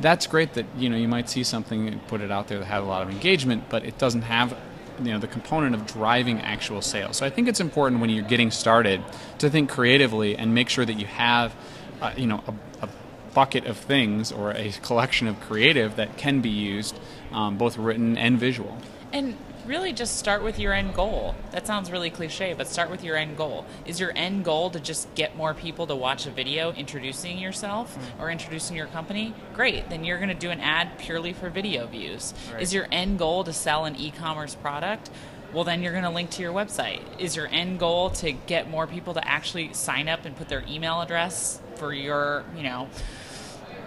that's 0.00 0.26
great 0.26 0.54
that 0.54 0.66
you 0.76 0.88
know 0.88 0.96
you 0.96 1.08
might 1.08 1.28
see 1.28 1.44
something 1.44 1.88
and 1.88 2.06
put 2.08 2.20
it 2.20 2.30
out 2.30 2.48
there 2.48 2.58
that 2.58 2.66
had 2.66 2.82
a 2.82 2.86
lot 2.86 3.02
of 3.02 3.10
engagement, 3.10 3.64
but 3.68 3.84
it 3.84 3.98
doesn't 3.98 4.22
have 4.22 4.56
you 4.98 5.12
know 5.12 5.18
the 5.18 5.26
component 5.26 5.74
of 5.74 5.86
driving 5.86 6.40
actual 6.40 6.82
sales. 6.82 7.16
So 7.16 7.26
I 7.26 7.30
think 7.30 7.48
it's 7.48 7.60
important 7.60 8.00
when 8.00 8.10
you're 8.10 8.24
getting 8.24 8.50
started 8.50 9.02
to 9.38 9.50
think 9.50 9.70
creatively 9.70 10.36
and 10.36 10.54
make 10.54 10.68
sure 10.68 10.84
that 10.84 10.94
you 10.94 11.06
have 11.06 11.54
uh, 12.00 12.12
you 12.16 12.26
know 12.26 12.42
a, 12.46 12.86
a 12.86 12.88
bucket 13.34 13.66
of 13.66 13.76
things 13.76 14.32
or 14.32 14.52
a 14.52 14.70
collection 14.82 15.26
of 15.26 15.40
creative 15.40 15.96
that 15.96 16.16
can 16.16 16.40
be 16.40 16.48
used, 16.48 16.98
um, 17.32 17.58
both 17.58 17.76
written 17.76 18.16
and 18.16 18.38
visual. 18.38 18.78
And 19.12 19.36
really 19.66 19.92
just 19.92 20.16
start 20.16 20.42
with 20.42 20.58
your 20.58 20.72
end 20.72 20.94
goal. 20.94 21.34
That 21.50 21.66
sounds 21.66 21.90
really 21.90 22.10
cliche, 22.10 22.54
but 22.54 22.68
start 22.68 22.90
with 22.90 23.02
your 23.02 23.16
end 23.16 23.36
goal. 23.36 23.64
Is 23.86 23.98
your 23.98 24.12
end 24.14 24.44
goal 24.44 24.70
to 24.70 24.80
just 24.80 25.12
get 25.14 25.36
more 25.36 25.54
people 25.54 25.86
to 25.86 25.96
watch 25.96 26.26
a 26.26 26.30
video 26.30 26.72
introducing 26.72 27.38
yourself 27.38 27.96
mm. 27.96 28.22
or 28.22 28.30
introducing 28.30 28.76
your 28.76 28.86
company? 28.86 29.34
Great, 29.54 29.88
then 29.88 30.04
you're 30.04 30.18
going 30.18 30.28
to 30.28 30.34
do 30.34 30.50
an 30.50 30.60
ad 30.60 30.98
purely 30.98 31.32
for 31.32 31.50
video 31.50 31.86
views. 31.86 32.34
Right. 32.52 32.62
Is 32.62 32.74
your 32.74 32.86
end 32.92 33.18
goal 33.18 33.44
to 33.44 33.52
sell 33.52 33.84
an 33.84 33.96
e 33.96 34.10
commerce 34.10 34.54
product? 34.54 35.10
Well, 35.52 35.64
then 35.64 35.82
you're 35.82 35.92
going 35.92 36.04
to 36.04 36.10
link 36.10 36.30
to 36.30 36.42
your 36.42 36.52
website. 36.52 37.00
Is 37.20 37.36
your 37.36 37.46
end 37.46 37.78
goal 37.78 38.10
to 38.10 38.32
get 38.32 38.68
more 38.68 38.88
people 38.88 39.14
to 39.14 39.26
actually 39.26 39.72
sign 39.72 40.08
up 40.08 40.24
and 40.24 40.36
put 40.36 40.48
their 40.48 40.64
email 40.68 41.00
address 41.00 41.60
for 41.76 41.92
your, 41.92 42.44
you 42.56 42.64
know, 42.64 42.88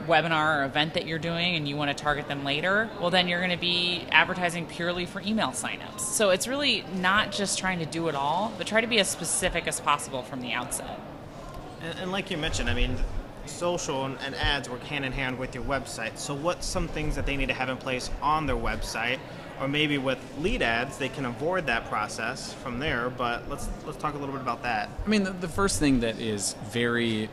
webinar 0.05 0.61
or 0.61 0.65
event 0.65 0.93
that 0.93 1.07
you're 1.07 1.19
doing 1.19 1.55
and 1.55 1.67
you 1.67 1.75
want 1.75 1.95
to 1.95 2.03
target 2.03 2.27
them 2.27 2.43
later, 2.43 2.89
well, 2.99 3.09
then 3.09 3.27
you're 3.27 3.39
going 3.39 3.51
to 3.51 3.57
be 3.57 4.05
advertising 4.11 4.65
purely 4.65 5.05
for 5.05 5.21
email 5.21 5.49
signups. 5.49 6.01
So 6.01 6.29
it's 6.29 6.47
really 6.47 6.83
not 6.95 7.31
just 7.31 7.57
trying 7.57 7.79
to 7.79 7.85
do 7.85 8.07
it 8.07 8.15
all, 8.15 8.53
but 8.57 8.67
try 8.67 8.81
to 8.81 8.87
be 8.87 8.99
as 8.99 9.09
specific 9.09 9.67
as 9.67 9.79
possible 9.79 10.23
from 10.23 10.41
the 10.41 10.53
outset. 10.53 10.99
And, 11.81 11.99
and 11.99 12.11
like 12.11 12.31
you 12.31 12.37
mentioned, 12.37 12.69
I 12.69 12.73
mean, 12.73 12.97
social 13.45 14.05
and 14.05 14.35
ads 14.35 14.69
work 14.69 14.83
hand 14.83 15.05
in 15.05 15.11
hand 15.11 15.37
with 15.37 15.55
your 15.55 15.63
website. 15.63 16.17
So, 16.17 16.33
what's 16.33 16.65
some 16.65 16.87
things 16.87 17.15
that 17.15 17.25
they 17.25 17.37
need 17.37 17.47
to 17.47 17.53
have 17.53 17.69
in 17.69 17.77
place 17.77 18.09
on 18.21 18.45
their 18.45 18.55
website? 18.55 19.19
Or 19.59 19.67
maybe 19.67 19.97
with 19.97 20.19
lead 20.39 20.61
ads, 20.61 20.97
they 20.97 21.09
can 21.09 21.25
avoid 21.25 21.65
that 21.65 21.85
process 21.89 22.53
from 22.53 22.77
there. 22.79 23.09
But 23.09 23.49
let's 23.49 23.69
let's 23.85 23.97
talk 23.97 24.13
a 24.13 24.17
little 24.17 24.33
bit 24.33 24.41
about 24.41 24.63
that. 24.63 24.89
I 25.05 25.09
mean, 25.09 25.23
the, 25.23 25.31
the 25.31 25.47
first 25.47 25.79
thing 25.79 26.01
that 26.01 26.19
is 26.19 26.55
very 26.65 27.29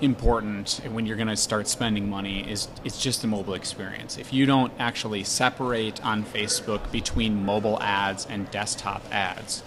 important 0.00 0.80
when 0.90 1.06
you're 1.06 1.16
going 1.16 1.28
to 1.28 1.36
start 1.36 1.68
spending 1.68 2.08
money 2.08 2.48
is 2.50 2.68
it's 2.84 3.00
just 3.00 3.22
the 3.22 3.28
mobile 3.28 3.54
experience. 3.54 4.18
If 4.18 4.32
you 4.32 4.46
don't 4.46 4.72
actually 4.78 5.24
separate 5.24 6.04
on 6.04 6.24
Facebook 6.24 6.90
between 6.90 7.44
mobile 7.44 7.80
ads 7.82 8.26
and 8.26 8.50
desktop 8.50 9.02
ads, 9.10 9.62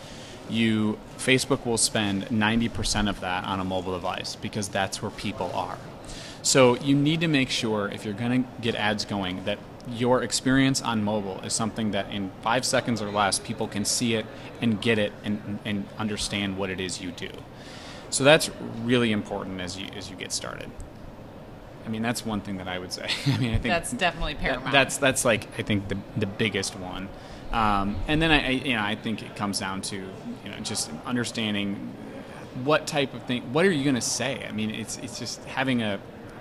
you 0.50 0.98
Facebook 1.18 1.66
will 1.66 1.78
spend 1.78 2.26
90% 2.26 3.10
of 3.10 3.20
that 3.20 3.44
on 3.44 3.60
a 3.60 3.64
mobile 3.64 3.94
device 3.94 4.36
because 4.36 4.70
that's 4.70 5.02
where 5.02 5.12
people 5.12 5.52
are. 5.54 5.78
So 6.42 6.76
you 6.78 6.96
need 6.96 7.20
to 7.22 7.28
make 7.28 7.50
sure 7.50 7.90
if 7.90 8.06
you're 8.06 8.14
going 8.14 8.44
to 8.44 8.50
get 8.62 8.76
ads 8.76 9.06
going 9.06 9.44
that 9.46 9.60
your 9.88 10.24
experience 10.24 10.82
on 10.82 11.04
mobile 11.04 11.40
is 11.42 11.54
something 11.54 11.92
that 11.92 12.10
in 12.12 12.32
five 12.42 12.64
seconds 12.66 13.02
or 13.02 13.12
less 13.12 13.40
people 13.40 13.68
can 13.68 13.86
see 13.86 14.16
it 14.16 14.26
and 14.62 14.82
get 14.82 14.98
it 14.98 15.12
and, 15.24 15.60
and 15.66 15.86
understand 15.98 16.58
what 16.58 16.70
it 16.70 16.80
is 16.80 17.02
you 17.02 17.12
do. 17.12 17.30
So 18.10 18.24
that's 18.24 18.50
really 18.84 19.12
important 19.12 19.62
as 19.62 19.78
you 19.78 19.88
as 19.96 20.10
you 20.10 20.16
get 20.16 20.32
started. 20.32 20.70
I 21.86 21.90
mean, 21.90 22.02
that's 22.02 22.26
one 22.26 22.42
thing 22.42 22.58
that 22.58 22.68
I 22.68 22.78
would 22.78 22.92
say. 22.92 23.08
I 23.28 23.38
mean, 23.38 23.50
I 23.54 23.58
think 23.58 23.64
that's 23.64 23.92
definitely 23.92 24.36
paramount. 24.36 24.66
That, 24.66 24.72
that's 24.72 24.98
that's 24.98 25.26
like 25.26 25.48
I 25.60 25.64
think 25.64 25.88
the 25.88 25.98
the 26.18 26.26
biggest 26.26 26.76
one. 26.76 27.10
Um, 27.52 27.96
and 28.08 28.22
then 28.22 28.30
I, 28.30 28.46
I, 28.46 28.50
you 28.50 28.74
know 28.76 28.84
I 28.84 28.96
think 28.96 29.24
it 29.24 29.36
comes 29.36 29.60
down 29.60 29.82
to 29.84 29.96
you 29.96 30.52
know 30.52 30.60
just 30.62 30.92
understanding 31.06 31.76
what 32.64 32.86
type 32.86 33.14
of 33.14 33.24
thing 33.24 33.54
what 33.54 33.66
are 33.66 33.72
you 33.72 33.84
going 33.84 33.96
to 33.96 34.02
say. 34.02 34.46
I 34.48 34.52
mean, 34.52 34.70
it's 34.70 34.98
it's 34.98 35.18
just 35.20 35.44
having 35.46 35.82
a 35.82 36.00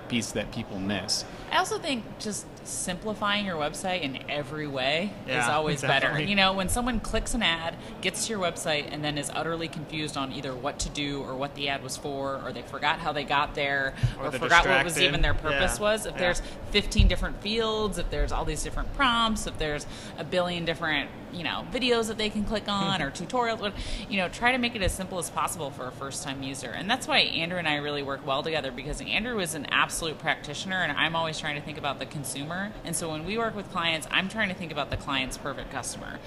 piece 0.09 0.33
that 0.33 0.53
people 0.53 0.79
miss. 0.79 1.25
I 1.51 1.59
also 1.59 1.79
think 1.79 2.05
just 2.19 2.47
simplifying 2.67 3.47
your 3.47 3.57
website 3.57 4.03
in 4.03 4.19
every 4.29 4.67
way 4.67 5.13
yeah, 5.27 5.43
is 5.43 5.49
always 5.49 5.81
definitely. 5.81 6.21
better. 6.21 6.29
You 6.29 6.37
know, 6.37 6.53
when 6.53 6.69
someone 6.69 7.01
clicks 7.01 7.35
an 7.35 7.43
ad, 7.43 7.77
gets 8.01 8.27
to 8.27 8.35
your 8.35 8.41
website, 8.41 8.89
and 8.93 9.03
then 9.03 9.19
is 9.19 9.31
utterly 9.35 9.69
confused 9.69 10.17
on 10.17 10.33
either 10.33 10.55
what 10.55 10.79
to 10.81 10.89
do 10.91 11.23
or 11.23 11.35
what 11.35 11.55
the 11.55 11.69
ad 11.69 11.83
was 11.83 11.97
for, 11.97 12.41
or 12.45 12.53
they 12.53 12.63
forgot 12.63 12.99
how 12.99 13.13
they 13.13 13.25
got 13.25 13.55
there, 13.55 13.95
or, 14.19 14.27
or 14.27 14.33
forgot 14.33 14.67
what 14.67 14.85
was 14.85 15.01
even 15.01 15.23
their 15.23 15.35
purpose 15.35 15.77
yeah. 15.77 15.83
was. 15.83 16.07
If 16.07 16.15
yeah. 16.15 16.21
there's 16.21 16.43
15 16.71 17.09
different 17.09 17.41
fields, 17.43 17.99
if 17.99 18.11
there's 18.11 18.33
all 18.33 18.45
these 18.45 18.63
different 18.63 18.93
prompts, 18.95 19.47
if 19.47 19.59
there's 19.59 19.87
a 20.19 20.25
billion 20.25 20.65
different 20.65 21.11
you 21.33 21.45
know 21.45 21.67
videos 21.73 22.09
that 22.09 22.17
they 22.19 22.31
can 22.31 22.45
click 22.45 22.65
on 22.69 23.03
or 23.03 23.11
tutorials, 23.11 23.73
you 24.09 24.17
know, 24.17 24.29
try 24.29 24.53
to 24.53 24.59
make 24.59 24.75
it 24.75 24.83
as 24.83 24.93
simple 24.93 25.19
as 25.19 25.31
possible 25.31 25.71
for 25.71 25.87
a 25.87 25.93
first-time 25.93 26.43
user. 26.43 26.71
And 26.71 26.91
that's 26.91 27.07
why 27.07 27.19
Andrew 27.19 27.59
and 27.59 27.69
I 27.69 27.77
really 27.77 28.03
work 28.03 28.27
well 28.27 28.43
together 28.43 28.71
because 28.71 29.01
Andrew 29.01 29.39
is 29.41 29.55
an 29.55 29.67
absolute 29.67 30.19
practitioner, 30.19 30.77
and 30.77 30.93
I'm 30.93 31.17
always 31.17 31.38
trying 31.39 31.55
to 31.55 31.63
think 31.63 31.79
about 31.79 31.99
the 31.99 32.07
consumer. 32.07 32.73
And 32.85 32.95
so 32.95 33.11
when 33.11 33.25
we 33.25 33.39
work 33.39 33.55
with 33.55 33.71
clients, 33.71 34.07
I'm 34.11 34.29
trying 34.29 34.49
to 34.49 34.55
think 34.55 34.73
about 34.73 34.91
the 34.91 34.97
client's 34.97 35.39
perfect 35.39 35.71
customer, 35.71 36.19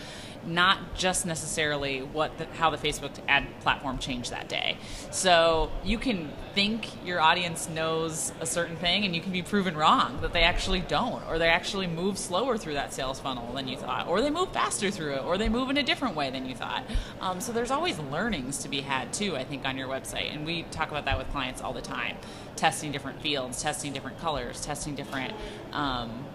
not 0.45 0.95
just 0.95 1.25
necessarily 1.25 1.99
what 1.99 2.37
the, 2.37 2.45
how 2.45 2.69
the 2.69 2.77
Facebook 2.77 3.11
ad 3.27 3.45
platform 3.61 3.97
changed 3.99 4.31
that 4.31 4.49
day. 4.49 4.77
So 5.11 5.71
you 5.83 5.97
can 5.97 6.31
think 6.53 6.87
your 7.05 7.21
audience 7.21 7.69
knows 7.69 8.33
a 8.39 8.45
certain 8.45 8.75
thing, 8.75 9.05
and 9.05 9.15
you 9.15 9.21
can 9.21 9.31
be 9.31 9.41
proven 9.41 9.75
wrong 9.75 10.19
that 10.21 10.33
they 10.33 10.43
actually 10.43 10.81
don't, 10.81 11.23
or 11.27 11.37
they 11.37 11.47
actually 11.47 11.87
move 11.87 12.17
slower 12.17 12.57
through 12.57 12.73
that 12.73 12.93
sales 12.93 13.19
funnel 13.19 13.53
than 13.53 13.67
you 13.67 13.77
thought, 13.77 14.07
or 14.07 14.21
they 14.21 14.29
move 14.29 14.51
faster 14.51 14.91
through 14.91 15.13
it, 15.13 15.23
or 15.23 15.37
they 15.37 15.49
move 15.49 15.69
in 15.69 15.77
a 15.77 15.83
different 15.83 16.15
way 16.15 16.29
than 16.29 16.45
you 16.47 16.55
thought. 16.55 16.83
Um, 17.21 17.39
so 17.39 17.51
there's 17.51 17.71
always 17.71 17.97
learnings 17.99 18.57
to 18.59 18.69
be 18.69 18.81
had 18.81 19.13
too, 19.13 19.35
I 19.37 19.43
think, 19.43 19.65
on 19.65 19.77
your 19.77 19.87
website, 19.87 20.33
and 20.33 20.45
we 20.45 20.63
talk 20.63 20.89
about 20.89 21.05
that 21.05 21.17
with 21.17 21.29
clients 21.31 21.61
all 21.61 21.73
the 21.73 21.81
time 21.81 22.17
testing 22.55 22.91
different 22.91 23.21
fields, 23.21 23.61
testing 23.63 23.91
different 23.91 24.19
colors, 24.19 24.61
testing 24.61 24.93
different 24.93 25.33
um, 25.71 26.25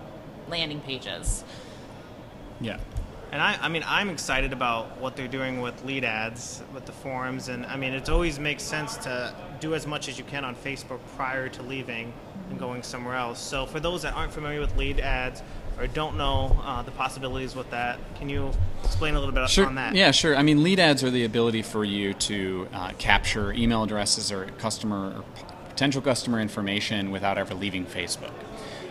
landing 0.49 0.81
pages. 0.81 1.45
Yeah. 2.61 2.79
And 3.37 3.43
I, 3.43 3.59
I 3.61 3.69
mean, 3.69 3.85
I'm 3.87 4.09
excited 4.09 4.55
about 4.55 4.99
what 4.99 5.15
they're 5.15 5.29
doing 5.29 5.61
with 5.61 5.85
lead 5.85 6.05
ads, 6.05 6.63
with 6.73 6.87
the 6.87 6.93
forums, 6.93 7.51
and 7.51 7.67
I 7.67 7.77
mean, 7.77 7.93
it 7.93 8.09
always 8.09 8.39
makes 8.39 8.63
sense 8.63 8.97
to 8.97 9.35
do 9.61 9.75
as 9.75 9.87
much 9.87 10.09
as 10.09 10.17
you 10.17 10.25
can 10.25 10.43
on 10.43 10.57
Facebook 10.57 11.01
prior 11.19 11.51
to 11.51 11.63
leaving 11.63 12.15
and 12.49 12.59
going 12.59 12.83
somewhere 12.83 13.15
else. 13.15 13.39
So, 13.39 13.67
for 13.67 13.79
those 13.79 14.01
that 14.01 14.15
aren't 14.15 14.33
familiar 14.33 14.59
with 14.59 14.75
lead 14.79 15.01
ads 15.01 15.43
or 15.79 15.87
don't 15.87 16.17
know 16.17 16.59
uh, 16.65 16.81
the 16.81 16.93
possibilities 16.93 17.55
with 17.55 17.71
that, 17.73 17.99
can 18.15 18.31
you 18.31 18.51
explain 18.83 19.17
a 19.17 19.19
little 19.19 19.35
bit 19.35 19.51
sure. 19.51 19.67
on 19.67 19.75
that? 19.75 19.95
Yeah, 19.95 20.13
sure. 20.13 20.35
I 20.35 20.43
mean, 20.43 20.63
lead 20.63 20.81
ads 20.81 21.05
are 21.05 21.11
the 21.11 21.27
ability 21.27 21.61
for 21.61 21.85
you 21.85 22.15
to 22.15 22.69
uh, 22.73 22.93
capture 22.97 23.53
email 23.53 23.83
addresses 23.83 24.33
or 24.33 24.47
customer 24.57 25.15
or 25.15 25.25
potential 25.69 26.01
customer 26.01 26.41
information 26.41 27.11
without 27.11 27.37
ever 27.37 27.53
leaving 27.53 27.85
Facebook. 27.85 28.33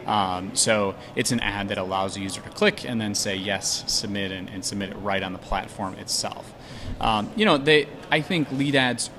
Um, 0.06 0.56
so 0.56 0.96
it's 1.16 1.32
an 1.32 1.40
ad 1.40 1.70
that 1.70 1.78
allows 1.78 2.16
the 2.16 2.22
user 2.22 2.42
to 2.42 2.50
click 2.50 2.86
and 2.86 3.02
then 3.02 3.16
say 3.16 3.36
yes, 3.36 3.84
submit, 3.88 4.32
and, 4.32 4.50
and 4.50 4.64
submit 4.64 4.92
it 4.92 4.96
right 4.98 5.24
on 5.24 5.34
the 5.34 5.40
platform 5.40 5.96
itself. 5.96 6.54
Um, 7.00 7.32
you 7.36 7.46
know, 7.46 7.58
they 7.58 7.88
I 8.12 8.22
think 8.22 8.52
lead 8.52 8.76
ads 8.76 9.10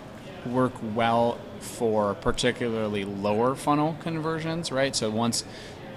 work 0.46 0.74
well 0.94 1.38
for 1.58 2.14
particularly 2.14 3.04
lower 3.04 3.54
funnel 3.54 3.96
conversions, 4.00 4.70
right? 4.70 4.94
So 4.94 5.10
once 5.10 5.44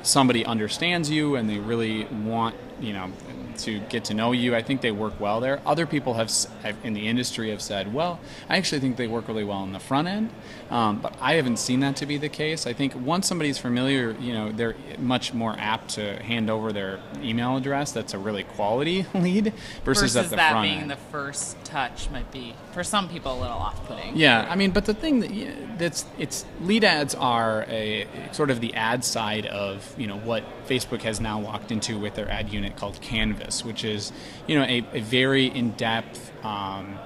somebody 0.01 0.45
understands 0.45 1.09
you 1.09 1.35
and 1.35 1.49
they 1.49 1.59
really 1.59 2.05
want 2.05 2.55
you 2.79 2.93
know 2.93 3.11
to 3.65 3.79
get 3.79 4.05
to 4.05 4.13
know 4.13 4.31
you. 4.31 4.55
I 4.55 4.61
think 4.61 4.81
they 4.81 4.91
work 4.91 5.19
well 5.19 5.39
there. 5.39 5.61
Other 5.65 5.85
people 5.85 6.15
have 6.15 6.31
in 6.83 6.93
the 6.93 7.07
industry 7.07 7.49
have 7.49 7.61
said, 7.61 7.93
well, 7.93 8.19
I 8.47 8.57
actually 8.57 8.81
think 8.81 8.97
they 8.97 9.07
work 9.07 9.27
really 9.27 9.43
well 9.43 9.63
in 9.63 9.73
the 9.73 9.79
front 9.79 10.07
end, 10.07 10.29
um, 10.69 10.99
but 10.99 11.15
I 11.21 11.33
haven't 11.33 11.57
seen 11.57 11.79
that 11.81 11.95
to 11.97 12.05
be 12.05 12.17
the 12.17 12.29
case. 12.29 12.67
I 12.67 12.73
think 12.73 12.95
once 12.95 13.27
somebody's 13.27 13.57
familiar, 13.57 14.15
you 14.19 14.33
know, 14.33 14.51
they're 14.51 14.75
much 14.97 15.33
more 15.33 15.55
apt 15.57 15.91
to 15.91 16.21
hand 16.23 16.49
over 16.49 16.71
their 16.71 16.99
email 17.21 17.57
address. 17.57 17.91
That's 17.91 18.13
a 18.13 18.19
really 18.19 18.43
quality 18.43 19.05
lead 19.13 19.53
versus, 19.83 20.13
versus 20.13 20.15
at 20.17 20.29
the 20.29 20.35
that 20.35 20.51
front 20.51 20.65
being 20.65 20.79
end. 20.81 20.91
the 20.91 20.95
first 20.95 21.63
touch 21.63 22.09
might 22.09 22.31
be 22.31 22.55
for 22.71 22.83
some 22.83 23.09
people 23.09 23.33
a 23.33 23.39
little 23.39 23.57
off-putting. 23.57 24.15
Yeah, 24.15 24.47
I 24.49 24.55
mean, 24.55 24.71
but 24.71 24.85
the 24.85 24.93
thing 24.93 25.19
that 25.19 25.79
that's 25.79 26.05
it's 26.17 26.45
lead 26.61 26.83
ads 26.83 27.15
are 27.15 27.65
a 27.69 28.07
sort 28.31 28.49
of 28.49 28.61
the 28.61 28.73
ad 28.73 29.03
side 29.03 29.45
of 29.45 29.93
you 29.97 30.07
know 30.07 30.17
what 30.17 30.43
Facebook 30.67 31.01
has 31.01 31.19
now 31.19 31.39
walked 31.39 31.71
into 31.71 31.97
with 31.97 32.15
their 32.15 32.29
ad 32.29 32.49
unit 32.49 32.75
called 32.75 33.01
Canvas, 33.01 33.48
which 33.63 33.83
is 33.83 34.11
you 34.47 34.57
know 34.57 34.65
a, 34.65 34.85
a 34.93 35.01
very 35.01 35.47
in-depth 35.47 36.31
um, 36.45 36.97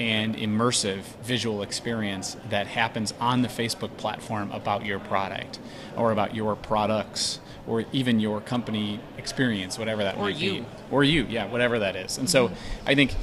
and 0.00 0.36
immersive 0.36 1.00
visual 1.22 1.62
experience 1.62 2.36
that 2.50 2.66
happens 2.66 3.12
on 3.20 3.42
the 3.42 3.48
Facebook 3.48 3.96
platform 3.96 4.50
about 4.52 4.84
your 4.84 4.98
product 4.98 5.58
or 5.96 6.12
about 6.12 6.34
your 6.34 6.54
products 6.54 7.40
or 7.66 7.84
even 7.92 8.18
your 8.18 8.40
company 8.40 9.00
experience, 9.18 9.78
whatever 9.78 10.02
that 10.02 10.16
or 10.16 10.22
might 10.22 10.36
you. 10.36 10.60
be, 10.60 10.66
or 10.90 11.04
you, 11.04 11.24
yeah, 11.28 11.46
whatever 11.46 11.78
that 11.80 11.96
is. 11.96 12.16
And 12.16 12.26
mm-hmm. 12.28 12.52
so 12.54 12.60
I 12.86 12.94
think 12.94 13.14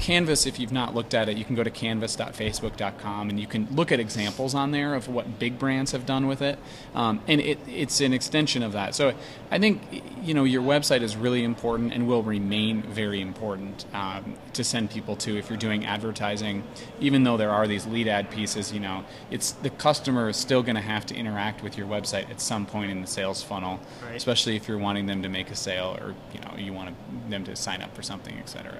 Canvas, 0.00 0.46
if 0.46 0.58
you've 0.58 0.72
not 0.72 0.94
looked 0.94 1.12
at 1.12 1.28
it, 1.28 1.36
you 1.36 1.44
can 1.44 1.54
go 1.54 1.62
to 1.62 1.70
canvas.facebook.com 1.70 3.28
and 3.28 3.38
you 3.38 3.46
can 3.46 3.68
look 3.70 3.92
at 3.92 4.00
examples 4.00 4.54
on 4.54 4.70
there 4.70 4.94
of 4.94 5.08
what 5.08 5.38
big 5.38 5.58
brands 5.58 5.92
have 5.92 6.06
done 6.06 6.26
with 6.26 6.40
it. 6.40 6.58
Um, 6.94 7.20
and 7.28 7.38
it, 7.40 7.58
it's 7.68 8.00
an 8.00 8.14
extension 8.14 8.62
of 8.62 8.72
that. 8.72 8.94
So 8.94 9.12
I 9.50 9.58
think 9.58 10.02
you 10.22 10.32
know 10.32 10.44
your 10.44 10.62
website 10.62 11.02
is 11.02 11.16
really 11.16 11.44
important 11.44 11.92
and 11.92 12.08
will 12.08 12.22
remain 12.22 12.82
very 12.82 13.20
important 13.20 13.84
um, 13.92 14.36
to 14.54 14.64
send 14.64 14.90
people 14.90 15.16
to 15.16 15.36
if 15.36 15.50
you're 15.50 15.58
doing 15.58 15.84
advertising. 15.84 16.64
Even 16.98 17.24
though 17.24 17.36
there 17.36 17.50
are 17.50 17.66
these 17.66 17.86
lead 17.86 18.08
ad 18.08 18.30
pieces, 18.30 18.72
you 18.72 18.80
know, 18.80 19.04
it's 19.30 19.52
the 19.52 19.70
customer 19.70 20.30
is 20.30 20.36
still 20.38 20.62
going 20.62 20.76
to 20.76 20.80
have 20.80 21.04
to 21.06 21.14
interact 21.14 21.62
with 21.62 21.76
your 21.76 21.86
website 21.86 22.30
at 22.30 22.40
some 22.40 22.64
point 22.64 22.90
in 22.90 23.02
the 23.02 23.06
sales 23.06 23.42
funnel, 23.42 23.78
right. 24.02 24.16
especially 24.16 24.56
if 24.56 24.66
you're 24.66 24.78
wanting 24.78 25.04
them 25.04 25.22
to 25.22 25.28
make 25.28 25.50
a 25.50 25.56
sale 25.56 25.98
or 26.00 26.14
you 26.32 26.40
know 26.40 26.56
you 26.56 26.72
want 26.72 26.96
them 27.28 27.44
to 27.44 27.54
sign 27.54 27.82
up 27.82 27.94
for 27.94 28.02
something, 28.02 28.38
etc. 28.38 28.78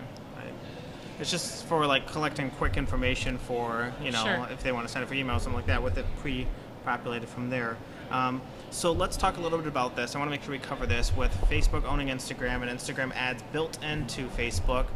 It's 1.21 1.31
just 1.31 1.67
for 1.67 1.85
like 1.87 2.11
collecting 2.11 2.51
quick 2.53 2.77
information 2.79 3.37
for 3.37 3.93
you 4.03 4.11
know 4.11 4.25
sure. 4.25 4.49
if 4.51 4.63
they 4.63 4.73
want 4.73 4.87
to 4.87 4.93
send 4.93 5.05
it 5.05 5.07
for 5.07 5.15
email 5.15 5.37
or 5.37 5.39
something 5.39 5.57
like 5.57 5.67
that 5.67 5.83
with 5.83 5.99
it 5.99 6.07
pre-populated 6.21 7.29
from 7.29 7.51
there. 7.51 7.77
Um, 8.11 8.41
So 8.71 8.93
let's 8.93 9.17
talk 9.17 9.37
a 9.37 9.41
little 9.41 9.59
bit 9.59 9.67
about 9.67 9.97
this. 9.97 10.15
I 10.15 10.19
want 10.19 10.29
to 10.29 10.31
make 10.31 10.43
sure 10.43 10.53
we 10.53 10.59
cover 10.59 10.87
this 10.87 11.15
with 11.17 11.33
Facebook 11.51 11.85
owning 11.85 12.09
Instagram 12.09 12.63
and 12.63 12.71
Instagram 12.71 13.13
ads 13.15 13.43
built 13.53 13.83
into 13.83 14.29
Facebook. 14.29 14.87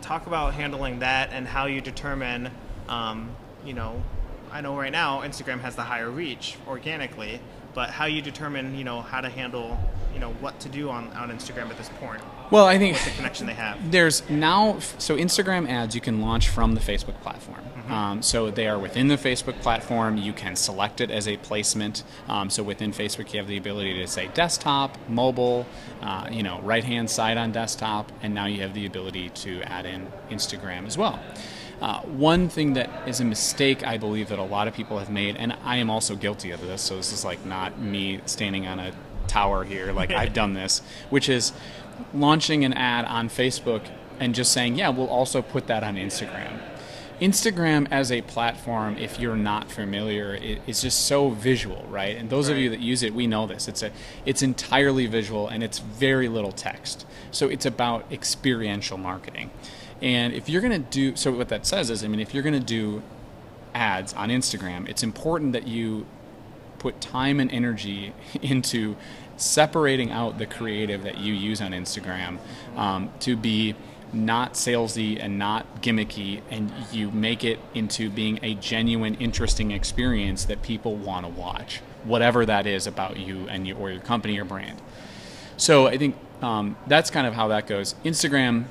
Talk 0.00 0.26
about 0.26 0.54
handling 0.54 0.98
that 0.98 1.30
and 1.32 1.46
how 1.46 1.66
you 1.66 1.80
determine, 1.80 2.50
um, 2.88 3.34
you 3.64 3.72
know, 3.72 4.02
I 4.50 4.60
know 4.60 4.76
right 4.76 4.92
now 4.92 5.20
Instagram 5.20 5.60
has 5.60 5.76
the 5.76 5.82
higher 5.82 6.10
reach 6.10 6.58
organically, 6.66 7.40
but 7.72 7.88
how 7.90 8.06
you 8.06 8.20
determine, 8.20 8.76
you 8.76 8.84
know, 8.84 9.00
how 9.00 9.20
to 9.20 9.28
handle, 9.28 9.78
you 10.12 10.18
know, 10.20 10.32
what 10.34 10.58
to 10.60 10.68
do 10.68 10.90
on, 10.90 11.08
on 11.12 11.30
Instagram 11.30 11.70
at 11.70 11.78
this 11.78 11.88
point. 12.00 12.20
Well, 12.52 12.66
I 12.66 12.78
think 12.78 12.96
What's 12.96 13.06
the 13.06 13.10
connection 13.12 13.46
they 13.46 13.54
have? 13.54 13.90
there's 13.90 14.28
now 14.28 14.78
so 14.98 15.16
Instagram 15.16 15.68
ads 15.70 15.94
you 15.94 16.02
can 16.02 16.20
launch 16.20 16.50
from 16.50 16.74
the 16.74 16.80
Facebook 16.80 17.18
platform. 17.22 17.60
Um, 17.88 18.22
so 18.22 18.50
they 18.50 18.68
are 18.68 18.78
within 18.78 19.08
the 19.08 19.16
Facebook 19.16 19.60
platform. 19.60 20.16
You 20.16 20.32
can 20.32 20.54
select 20.54 21.00
it 21.00 21.10
as 21.10 21.26
a 21.26 21.36
placement. 21.38 22.04
Um, 22.28 22.48
so 22.50 22.62
within 22.62 22.92
Facebook, 22.92 23.32
you 23.32 23.38
have 23.38 23.48
the 23.48 23.56
ability 23.56 23.94
to 23.94 24.06
say 24.06 24.28
desktop, 24.34 24.96
mobile, 25.08 25.66
uh, 26.02 26.28
you 26.30 26.42
know, 26.42 26.60
right 26.60 26.84
hand 26.84 27.10
side 27.10 27.36
on 27.38 27.52
desktop, 27.52 28.12
and 28.22 28.34
now 28.34 28.46
you 28.46 28.60
have 28.60 28.72
the 28.74 28.86
ability 28.86 29.30
to 29.30 29.62
add 29.62 29.84
in 29.84 30.06
Instagram 30.30 30.86
as 30.86 30.96
well. 30.96 31.18
Uh, 31.80 32.00
one 32.02 32.48
thing 32.48 32.74
that 32.74 33.08
is 33.08 33.20
a 33.20 33.24
mistake 33.24 33.84
I 33.84 33.98
believe 33.98 34.28
that 34.28 34.38
a 34.38 34.44
lot 34.44 34.68
of 34.68 34.74
people 34.74 34.98
have 34.98 35.10
made, 35.10 35.36
and 35.36 35.52
I 35.64 35.78
am 35.78 35.90
also 35.90 36.14
guilty 36.14 36.50
of 36.52 36.60
this, 36.60 36.80
so 36.82 36.96
this 36.96 37.12
is 37.12 37.24
like 37.24 37.44
not 37.44 37.80
me 37.80 38.20
standing 38.26 38.66
on 38.66 38.78
a 38.78 38.92
tower 39.26 39.64
here, 39.64 39.92
like 39.92 40.12
I've 40.12 40.32
done 40.42 40.52
this, 40.52 40.80
which 41.10 41.28
is 41.28 41.52
launching 42.14 42.64
an 42.64 42.72
ad 42.72 43.04
on 43.04 43.28
Facebook 43.28 43.82
and 44.18 44.34
just 44.34 44.52
saying, 44.52 44.76
yeah, 44.76 44.88
we'll 44.88 45.08
also 45.08 45.42
put 45.42 45.66
that 45.66 45.82
on 45.82 45.96
Instagram. 45.96 46.60
Instagram 47.20 47.86
as 47.92 48.10
a 48.10 48.20
platform, 48.22 48.98
if 48.98 49.20
you're 49.20 49.36
not 49.36 49.70
familiar, 49.70 50.34
it, 50.34 50.60
is 50.66 50.82
just 50.82 51.06
so 51.06 51.30
visual, 51.30 51.86
right? 51.88 52.16
And 52.16 52.28
those 52.28 52.48
of 52.48 52.58
you 52.58 52.68
that 52.70 52.80
use 52.80 53.04
it, 53.04 53.14
we 53.14 53.28
know 53.28 53.46
this. 53.46 53.68
It's 53.68 53.82
a, 53.82 53.92
it's 54.26 54.42
entirely 54.42 55.06
visual 55.06 55.46
and 55.46 55.62
it's 55.62 55.78
very 55.78 56.28
little 56.28 56.50
text. 56.50 57.06
So 57.30 57.48
it's 57.48 57.64
about 57.64 58.10
experiential 58.10 58.98
marketing. 58.98 59.50
And 60.00 60.32
if 60.32 60.48
you're 60.48 60.60
going 60.60 60.72
to 60.72 60.90
do, 60.90 61.14
so 61.14 61.30
what 61.30 61.48
that 61.50 61.64
says 61.64 61.90
is, 61.90 62.02
I 62.02 62.08
mean, 62.08 62.18
if 62.18 62.34
you're 62.34 62.42
going 62.42 62.58
to 62.58 62.60
do 62.60 63.02
ads 63.72 64.12
on 64.14 64.28
Instagram, 64.28 64.88
it's 64.88 65.04
important 65.04 65.52
that 65.52 65.68
you 65.68 66.06
put 66.80 67.00
time 67.00 67.38
and 67.38 67.52
energy 67.52 68.12
into 68.42 68.96
separating 69.42 70.10
out 70.10 70.38
the 70.38 70.46
creative 70.46 71.02
that 71.02 71.18
you 71.18 71.34
use 71.34 71.60
on 71.60 71.72
Instagram 71.72 72.38
um, 72.76 73.10
to 73.20 73.36
be 73.36 73.74
not 74.12 74.54
salesy 74.54 75.18
and 75.18 75.38
not 75.38 75.82
gimmicky, 75.82 76.42
and 76.50 76.70
you 76.92 77.10
make 77.10 77.44
it 77.44 77.58
into 77.74 78.10
being 78.10 78.38
a 78.42 78.54
genuine, 78.54 79.14
interesting 79.14 79.70
experience 79.70 80.44
that 80.44 80.62
people 80.62 80.96
want 80.96 81.24
to 81.24 81.32
watch, 81.32 81.80
whatever 82.04 82.44
that 82.44 82.66
is 82.66 82.86
about 82.86 83.16
you 83.16 83.48
and 83.48 83.66
you 83.66 83.74
or 83.74 83.90
your 83.90 84.02
company 84.02 84.38
or 84.38 84.44
brand. 84.44 84.80
So 85.56 85.86
I 85.86 85.96
think 85.96 86.16
um, 86.42 86.76
that's 86.86 87.10
kind 87.10 87.26
of 87.26 87.34
how 87.34 87.48
that 87.48 87.66
goes. 87.66 87.94
Instagram 88.04 88.64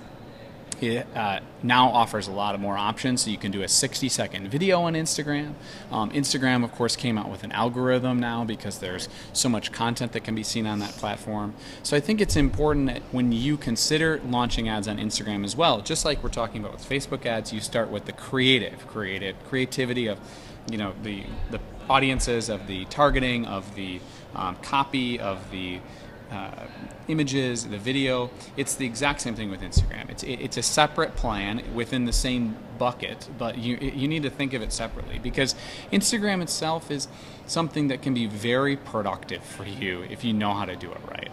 it 0.84 1.08
uh, 1.15 1.39
now 1.63 1.89
offers 1.89 2.28
a 2.28 2.32
lot 2.32 2.56
of 2.56 2.62
more 2.62 2.78
options. 2.78 3.24
So 3.24 3.30
you 3.30 3.38
can 3.38 3.52
do 3.52 3.62
a 3.62 3.67
60 3.67 4.10
second 4.10 4.48
video 4.48 4.82
on 4.82 4.94
Instagram. 4.94 5.54
Um, 5.91 6.12
Instagram, 6.12 6.63
of 6.63 6.72
course, 6.72 6.96
came 6.96 7.17
out 7.17 7.30
with 7.30 7.44
an 7.44 7.52
algorithm 7.52 8.20
now 8.20 8.44
because 8.44 8.80
there's 8.80 9.10
so 9.34 9.50
much 9.50 9.72
content 9.72 10.12
that 10.13 10.24
can 10.24 10.36
be 10.36 10.44
seen 10.44 10.65
on 10.65 10.80
that 10.80 10.91
platform. 10.91 11.54
So 11.84 11.96
I 11.96 12.00
think 12.00 12.22
it's 12.22 12.36
important 12.36 12.88
that 12.88 13.02
when 13.12 13.32
you 13.32 13.58
consider 13.58 14.22
launching 14.26 14.70
ads 14.70 14.88
on 14.88 14.98
Instagram 14.98 15.44
as 15.44 15.56
well, 15.56 15.82
just 15.82 16.06
like 16.06 16.24
we're 16.24 16.30
talking 16.30 16.62
about 16.62 16.74
with 16.74 16.88
Facebook 16.88 17.26
ads, 17.26 17.54
you 17.54 17.62
start 17.62 17.89
with 17.89 18.06
the 18.06 18.13
creative, 18.13 18.88
creative 18.88 19.36
creativity 19.48 20.08
of, 20.08 20.20
you 20.70 20.78
know, 20.78 20.94
the 21.04 21.24
the 21.50 21.60
audiences, 21.89 22.48
of 22.48 22.67
the 22.67 22.86
targeting, 22.86 23.46
of 23.46 23.76
the 23.76 24.00
um, 24.36 24.56
copy, 24.58 25.20
of 25.20 25.52
the 25.52 25.80
uh, 26.32 26.67
images, 27.08 27.67
the 27.67 27.78
video. 27.78 28.32
It's 28.58 28.76
the 28.76 28.86
exact 28.86 29.22
same 29.22 29.36
thing 29.36 29.52
with 29.52 29.62
Instagram. 29.62 30.10
It's 30.10 30.24
it, 30.24 30.39
it's 30.39 30.58
a 30.58 30.63
separate 30.63 31.15
plan 31.15 31.62
within 31.74 32.06
the 32.06 32.13
same 32.13 32.56
bucket, 32.78 33.28
but 33.38 33.58
you 33.58 33.78
you 33.78 34.08
need 34.08 34.24
to 34.24 34.30
think 34.30 34.54
of 34.54 34.62
it 34.62 34.72
separately 34.72 35.20
because 35.20 35.56
Instagram 35.91 36.41
itself 36.41 36.89
is 36.89 37.08
something 37.46 37.89
that 37.89 38.02
can 38.02 38.13
be 38.13 38.28
very 38.28 38.78
productive 38.78 39.44
for 39.44 39.65
you 39.65 40.04
if 40.10 40.24
you 40.24 40.34
know 40.34 40.54
how 40.54 40.65
to 40.65 40.76
do 40.76 40.91
it 40.91 41.02
right. 41.10 41.32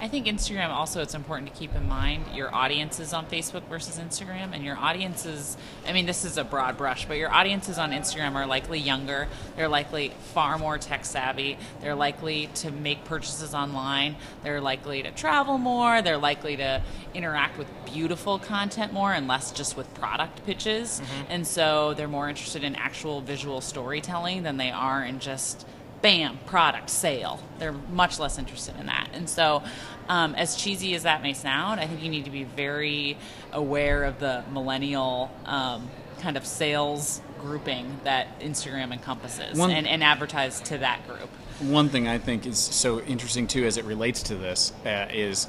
I 0.00 0.08
think 0.08 0.26
Instagram 0.26 0.70
also 0.70 1.02
it's 1.02 1.14
important 1.14 1.52
to 1.52 1.58
keep 1.58 1.74
in 1.74 1.88
mind 1.88 2.24
your 2.34 2.54
audiences 2.54 3.12
on 3.12 3.26
Facebook 3.26 3.62
versus 3.68 3.98
Instagram 3.98 4.54
and 4.54 4.64
your 4.64 4.76
audiences 4.76 5.56
I 5.86 5.92
mean 5.92 6.06
this 6.06 6.24
is 6.24 6.38
a 6.38 6.44
broad 6.44 6.76
brush 6.76 7.06
but 7.06 7.16
your 7.16 7.32
audiences 7.32 7.78
on 7.78 7.92
Instagram 7.92 8.34
are 8.34 8.46
likely 8.46 8.78
younger 8.78 9.28
they're 9.56 9.68
likely 9.68 10.12
far 10.34 10.58
more 10.58 10.78
tech 10.78 11.04
savvy 11.04 11.58
they're 11.80 11.94
likely 11.94 12.48
to 12.56 12.70
make 12.70 13.04
purchases 13.04 13.54
online 13.54 14.16
they're 14.42 14.60
likely 14.60 15.02
to 15.02 15.10
travel 15.10 15.58
more 15.58 16.02
they're 16.02 16.18
likely 16.18 16.56
to 16.56 16.82
interact 17.14 17.58
with 17.58 17.66
beautiful 17.86 18.38
content 18.38 18.92
more 18.92 19.12
and 19.12 19.26
less 19.26 19.50
just 19.52 19.76
with 19.76 19.92
product 19.94 20.44
pitches. 20.44 21.00
Mm-hmm. 21.00 21.24
And 21.30 21.46
so 21.46 21.94
they're 21.94 22.08
more 22.08 22.28
interested 22.28 22.62
in 22.62 22.74
actual 22.76 23.20
visual 23.20 23.60
storytelling 23.60 24.42
than 24.42 24.56
they 24.56 24.70
are 24.70 25.02
in 25.02 25.18
just 25.18 25.66
bam, 26.06 26.38
product 26.46 26.88
sale. 26.88 27.40
They're 27.58 27.72
much 27.72 28.20
less 28.20 28.38
interested 28.38 28.76
in 28.78 28.86
that. 28.86 29.08
And 29.12 29.28
so, 29.28 29.64
um, 30.08 30.36
as 30.36 30.54
cheesy 30.54 30.94
as 30.94 31.02
that 31.02 31.20
may 31.20 31.32
sound, 31.32 31.80
I 31.80 31.88
think 31.88 32.00
you 32.00 32.08
need 32.08 32.26
to 32.26 32.30
be 32.30 32.44
very 32.44 33.18
aware 33.52 34.04
of 34.04 34.20
the 34.20 34.44
millennial 34.52 35.32
um, 35.46 35.90
kind 36.20 36.36
of 36.36 36.46
sales 36.46 37.20
grouping 37.40 37.98
that 38.04 38.38
Instagram 38.38 38.92
encompasses 38.92 39.58
One- 39.58 39.72
and, 39.72 39.88
and 39.88 40.04
advertise 40.04 40.60
to 40.60 40.78
that 40.78 41.04
group. 41.08 41.28
One 41.58 41.88
thing 41.88 42.06
I 42.06 42.18
think 42.18 42.46
is 42.46 42.60
so 42.60 43.00
interesting 43.00 43.48
too, 43.48 43.64
as 43.66 43.76
it 43.76 43.84
relates 43.84 44.22
to 44.24 44.36
this, 44.36 44.72
uh, 44.84 45.08
is 45.12 45.48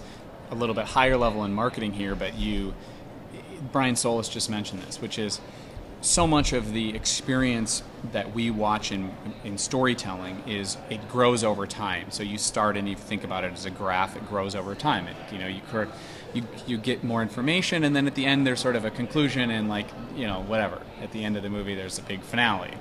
a 0.49 0.55
little 0.55 0.73
bit 0.73 0.85
higher 0.85 1.17
level 1.17 1.43
in 1.43 1.53
marketing 1.53 1.93
here. 1.93 2.15
But 2.15 2.33
you, 2.33 2.73
Brian 3.71 3.95
Solis 3.95 4.27
just 4.27 4.49
mentioned 4.49 4.81
this, 4.81 4.99
which 4.99 5.19
is 5.19 5.39
so 6.07 6.25
much 6.25 6.53
of 6.53 6.73
the 6.73 6.95
experience 6.95 7.83
that 8.11 8.33
we 8.33 8.49
watch 8.49 8.91
in, 8.91 9.11
in 9.43 9.57
storytelling 9.57 10.41
is 10.47 10.77
it 10.89 11.07
grows 11.09 11.43
over 11.43 11.67
time. 11.67 12.09
So 12.09 12.23
you 12.23 12.37
start 12.37 12.77
and 12.77 12.87
you 12.87 12.95
think 12.95 13.23
about 13.23 13.43
it 13.43 13.51
as 13.51 13.65
a 13.65 13.69
graph; 13.69 14.15
it 14.15 14.27
grows 14.27 14.55
over 14.55 14.73
time. 14.73 15.07
It, 15.07 15.15
you 15.31 15.37
know, 15.37 15.47
you 15.47 15.61
cur- 15.69 15.89
you 16.37 16.43
you 16.65 16.77
get 16.77 17.03
more 17.03 17.21
information, 17.21 17.83
and 17.83 17.95
then 17.95 18.07
at 18.07 18.15
the 18.15 18.25
end 18.25 18.45
there's 18.45 18.59
sort 18.59 18.75
of 18.75 18.85
a 18.85 18.91
conclusion, 18.91 19.51
and 19.51 19.69
like 19.69 19.87
you 20.15 20.25
know 20.25 20.41
whatever. 20.41 20.81
At 21.01 21.11
the 21.11 21.23
end 21.23 21.37
of 21.37 21.43
the 21.43 21.49
movie, 21.49 21.75
there's 21.75 21.99
a 21.99 22.01
big 22.01 22.21
finale. 22.21 22.73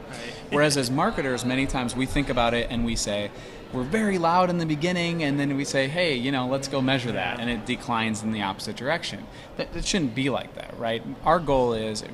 Whereas 0.50 0.76
as 0.76 0.90
marketers, 0.90 1.44
many 1.44 1.66
times 1.66 1.94
we 1.94 2.06
think 2.06 2.30
about 2.30 2.54
it 2.54 2.68
and 2.70 2.84
we 2.84 2.96
say, 2.96 3.30
we're 3.72 3.82
very 3.82 4.16
loud 4.16 4.48
in 4.48 4.58
the 4.58 4.66
beginning, 4.66 5.22
and 5.22 5.38
then 5.38 5.56
we 5.56 5.64
say, 5.64 5.88
hey, 5.88 6.14
you 6.14 6.30
know, 6.30 6.46
let's 6.46 6.68
go 6.68 6.80
measure 6.80 7.12
that, 7.12 7.40
and 7.40 7.50
it 7.50 7.66
declines 7.66 8.22
in 8.22 8.32
the 8.32 8.42
opposite 8.42 8.76
direction. 8.76 9.26
That, 9.56 9.72
that 9.72 9.84
shouldn't 9.84 10.14
be 10.14 10.30
like 10.30 10.54
that, 10.54 10.78
right? 10.78 11.02
Our 11.24 11.40
goal 11.40 11.72
is 11.72 12.04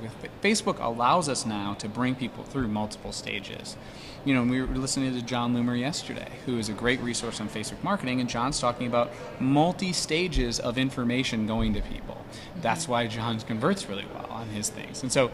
Facebook 0.42 0.82
allows 0.82 1.28
us 1.28 1.46
now 1.46 1.74
to 1.74 1.88
bring 1.88 2.14
people 2.14 2.42
through 2.44 2.68
multiple 2.68 3.12
stages. 3.12 3.76
You 4.24 4.34
know, 4.34 4.44
we 4.44 4.60
were 4.60 4.68
listening 4.68 5.12
to 5.14 5.22
Jon 5.22 5.52
Loomer 5.52 5.78
yesterday, 5.78 6.30
who 6.46 6.58
is 6.58 6.68
a 6.68 6.72
great 6.72 7.00
resource 7.00 7.40
on 7.40 7.48
Facebook 7.48 7.82
marketing, 7.82 8.20
and 8.20 8.30
Jon's 8.30 8.60
talking 8.60 8.86
about 8.86 9.10
multi 9.40 9.92
stages 9.92 10.60
of 10.60 10.78
information 10.78 11.46
going 11.46 11.74
to 11.74 11.80
people. 11.80 12.24
That's 12.60 12.86
why 12.86 13.08
Jon 13.08 13.40
converts 13.40 13.88
really 13.88 14.06
well 14.14 14.26
on 14.30 14.48
his 14.50 14.68
things. 14.68 15.02
And 15.02 15.10
so 15.10 15.32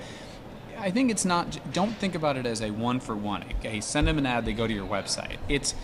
I 0.78 0.90
think 0.90 1.10
it's 1.10 1.26
not. 1.26 1.58
Don't 1.72 1.94
think 1.96 2.14
about 2.14 2.38
it 2.38 2.46
as 2.46 2.62
a 2.62 2.70
one 2.70 2.98
for 2.98 3.14
one. 3.14 3.44
Okay, 3.58 3.80
send 3.82 4.06
them 4.06 4.16
an 4.16 4.24
ad, 4.24 4.46
they 4.46 4.54
go 4.54 4.66
to 4.66 4.72
your 4.72 4.86
website. 4.86 5.36
It's 5.50 5.74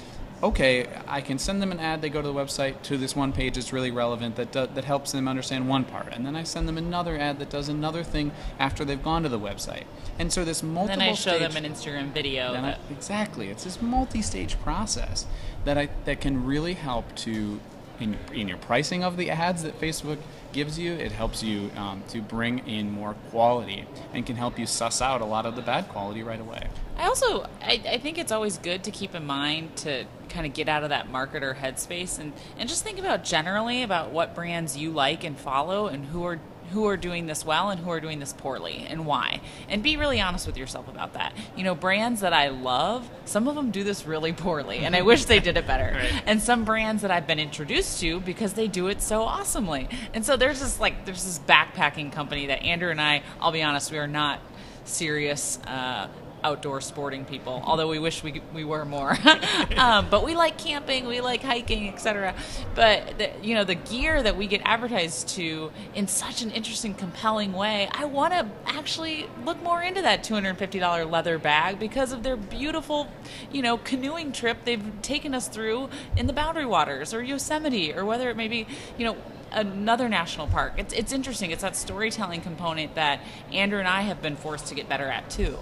okay. 0.44 0.86
I 1.08 1.20
can 1.20 1.38
send 1.38 1.60
them 1.60 1.72
an 1.72 1.80
ad, 1.80 2.02
they 2.02 2.10
go 2.10 2.22
to 2.22 2.28
the 2.28 2.34
website 2.34 2.82
to 2.82 2.96
this 2.96 3.16
one 3.16 3.32
page 3.32 3.54
that's 3.54 3.72
really 3.72 3.90
relevant 3.90 4.36
that 4.36 4.52
do, 4.52 4.66
that 4.66 4.84
helps 4.84 5.12
them 5.12 5.26
understand 5.26 5.68
one 5.68 5.84
part, 5.84 6.12
and 6.12 6.24
then 6.24 6.36
I 6.36 6.42
send 6.42 6.68
them 6.68 6.78
another 6.78 7.18
ad 7.18 7.38
that 7.38 7.50
does 7.50 7.68
another 7.68 8.02
thing 8.02 8.32
after 8.58 8.84
they've 8.84 9.02
gone 9.02 9.22
to 9.22 9.28
the 9.28 9.40
website. 9.40 9.84
And 10.18 10.32
so 10.32 10.44
this 10.44 10.62
multiple. 10.62 10.98
then 10.98 11.08
I 11.08 11.14
show 11.14 11.36
stage, 11.36 11.52
them 11.52 11.64
an 11.64 11.72
Instagram 11.72 12.12
video. 12.12 12.54
I- 12.54 12.78
exactly, 12.90 13.48
it's 13.48 13.64
this 13.64 13.80
multi-stage 13.82 14.60
process 14.60 15.26
that 15.64 15.78
I 15.78 15.88
that 16.04 16.20
can 16.20 16.44
really 16.44 16.74
help 16.74 17.14
to 17.16 17.60
in, 18.00 18.16
in 18.32 18.48
your 18.48 18.58
pricing 18.58 19.04
of 19.04 19.16
the 19.16 19.30
ads 19.30 19.62
that 19.62 19.80
Facebook 19.80 20.18
gives 20.52 20.78
you. 20.78 20.92
It 20.92 21.12
helps 21.12 21.42
you 21.42 21.70
um, 21.76 22.02
to 22.08 22.20
bring 22.20 22.60
in 22.60 22.90
more 22.90 23.14
quality 23.30 23.86
and 24.12 24.24
can 24.24 24.36
help 24.36 24.58
you 24.58 24.66
suss 24.66 25.02
out 25.02 25.20
a 25.20 25.24
lot 25.24 25.46
of 25.46 25.56
the 25.56 25.62
bad 25.62 25.88
quality 25.88 26.22
right 26.22 26.40
away. 26.40 26.68
I 26.96 27.06
also 27.06 27.42
I, 27.60 27.82
I 27.88 27.98
think 27.98 28.18
it's 28.18 28.32
always 28.32 28.58
good 28.58 28.84
to 28.84 28.90
keep 28.90 29.14
in 29.14 29.26
mind 29.26 29.76
to 29.78 30.06
kind 30.28 30.46
of 30.46 30.54
get 30.54 30.68
out 30.68 30.84
of 30.84 30.90
that 30.90 31.10
marketer 31.10 31.56
headspace 31.56 32.18
and, 32.18 32.32
and 32.58 32.68
just 32.68 32.84
think 32.84 32.98
about 32.98 33.24
generally 33.24 33.82
about 33.82 34.10
what 34.10 34.34
brands 34.34 34.76
you 34.76 34.90
like 34.90 35.24
and 35.24 35.36
follow 35.36 35.86
and 35.86 36.06
who 36.06 36.24
are 36.24 36.38
who 36.72 36.86
are 36.86 36.96
doing 36.96 37.26
this 37.26 37.44
well 37.44 37.70
and 37.70 37.80
who 37.80 37.90
are 37.90 38.00
doing 38.00 38.18
this 38.18 38.32
poorly 38.32 38.86
and 38.88 39.06
why. 39.06 39.40
And 39.68 39.82
be 39.82 39.96
really 39.96 40.20
honest 40.20 40.46
with 40.46 40.56
yourself 40.56 40.88
about 40.88 41.14
that. 41.14 41.34
You 41.56 41.64
know, 41.64 41.74
brands 41.74 42.20
that 42.20 42.32
I 42.32 42.48
love, 42.48 43.08
some 43.24 43.48
of 43.48 43.54
them 43.54 43.70
do 43.70 43.84
this 43.84 44.06
really 44.06 44.32
poorly 44.32 44.78
and 44.78 44.94
I 44.96 45.02
wish 45.14 45.24
they 45.24 45.40
did 45.40 45.56
it 45.56 45.66
better. 45.66 45.92
Right. 45.94 46.22
And 46.26 46.42
some 46.42 46.64
brands 46.64 47.02
that 47.02 47.10
I've 47.10 47.26
been 47.26 47.40
introduced 47.40 48.00
to 48.00 48.20
because 48.20 48.54
they 48.54 48.68
do 48.68 48.88
it 48.88 49.02
so 49.02 49.22
awesomely. 49.22 49.88
And 50.12 50.24
so 50.24 50.36
there's 50.36 50.60
this 50.60 50.80
like 50.80 51.04
there's 51.04 51.24
this 51.24 51.38
backpacking 51.38 52.12
company 52.12 52.46
that 52.46 52.62
Andrew 52.62 52.90
and 52.90 53.00
I, 53.00 53.22
I'll 53.40 53.52
be 53.52 53.62
honest, 53.62 53.90
we 53.92 53.98
are 53.98 54.06
not 54.06 54.40
serious 54.84 55.58
uh, 55.66 56.08
outdoor 56.44 56.80
sporting 56.80 57.24
people, 57.24 57.62
although 57.64 57.88
we 57.88 57.98
wish 57.98 58.22
we, 58.22 58.40
we 58.52 58.64
were 58.64 58.84
more. 58.84 59.16
um, 59.76 60.08
but 60.10 60.24
we 60.24 60.36
like 60.36 60.58
camping, 60.58 61.06
we 61.06 61.20
like 61.20 61.42
hiking, 61.42 61.88
etc. 61.88 62.34
But 62.74 63.18
the, 63.18 63.30
you 63.42 63.54
know, 63.54 63.64
the 63.64 63.74
gear 63.74 64.22
that 64.22 64.36
we 64.36 64.46
get 64.46 64.60
advertised 64.64 65.28
to 65.30 65.72
in 65.94 66.06
such 66.06 66.42
an 66.42 66.50
interesting, 66.50 66.94
compelling 66.94 67.52
way, 67.54 67.88
I 67.92 68.04
want 68.04 68.34
to 68.34 68.46
actually 68.66 69.26
look 69.44 69.60
more 69.62 69.82
into 69.82 70.02
that 70.02 70.22
$250 70.22 71.10
leather 71.10 71.38
bag 71.38 71.78
because 71.78 72.12
of 72.12 72.22
their 72.22 72.36
beautiful, 72.36 73.08
you 73.50 73.62
know, 73.62 73.78
canoeing 73.78 74.30
trip 74.32 74.58
they've 74.64 74.84
taken 75.02 75.34
us 75.34 75.48
through 75.48 75.88
in 76.16 76.26
the 76.26 76.32
Boundary 76.32 76.66
Waters 76.66 77.14
or 77.14 77.22
Yosemite 77.22 77.94
or 77.94 78.04
whether 78.04 78.28
it 78.28 78.36
may 78.36 78.48
be, 78.48 78.66
you 78.98 79.06
know, 79.06 79.16
another 79.54 80.08
national 80.08 80.46
park. 80.48 80.74
It's, 80.76 80.92
it's 80.92 81.12
interesting. 81.12 81.50
It's 81.50 81.62
that 81.62 81.76
storytelling 81.76 82.40
component 82.40 82.94
that 82.96 83.20
Andrew 83.52 83.78
and 83.78 83.88
I 83.88 84.02
have 84.02 84.20
been 84.20 84.36
forced 84.36 84.66
to 84.66 84.74
get 84.74 84.88
better 84.88 85.06
at 85.06 85.30
too. 85.30 85.58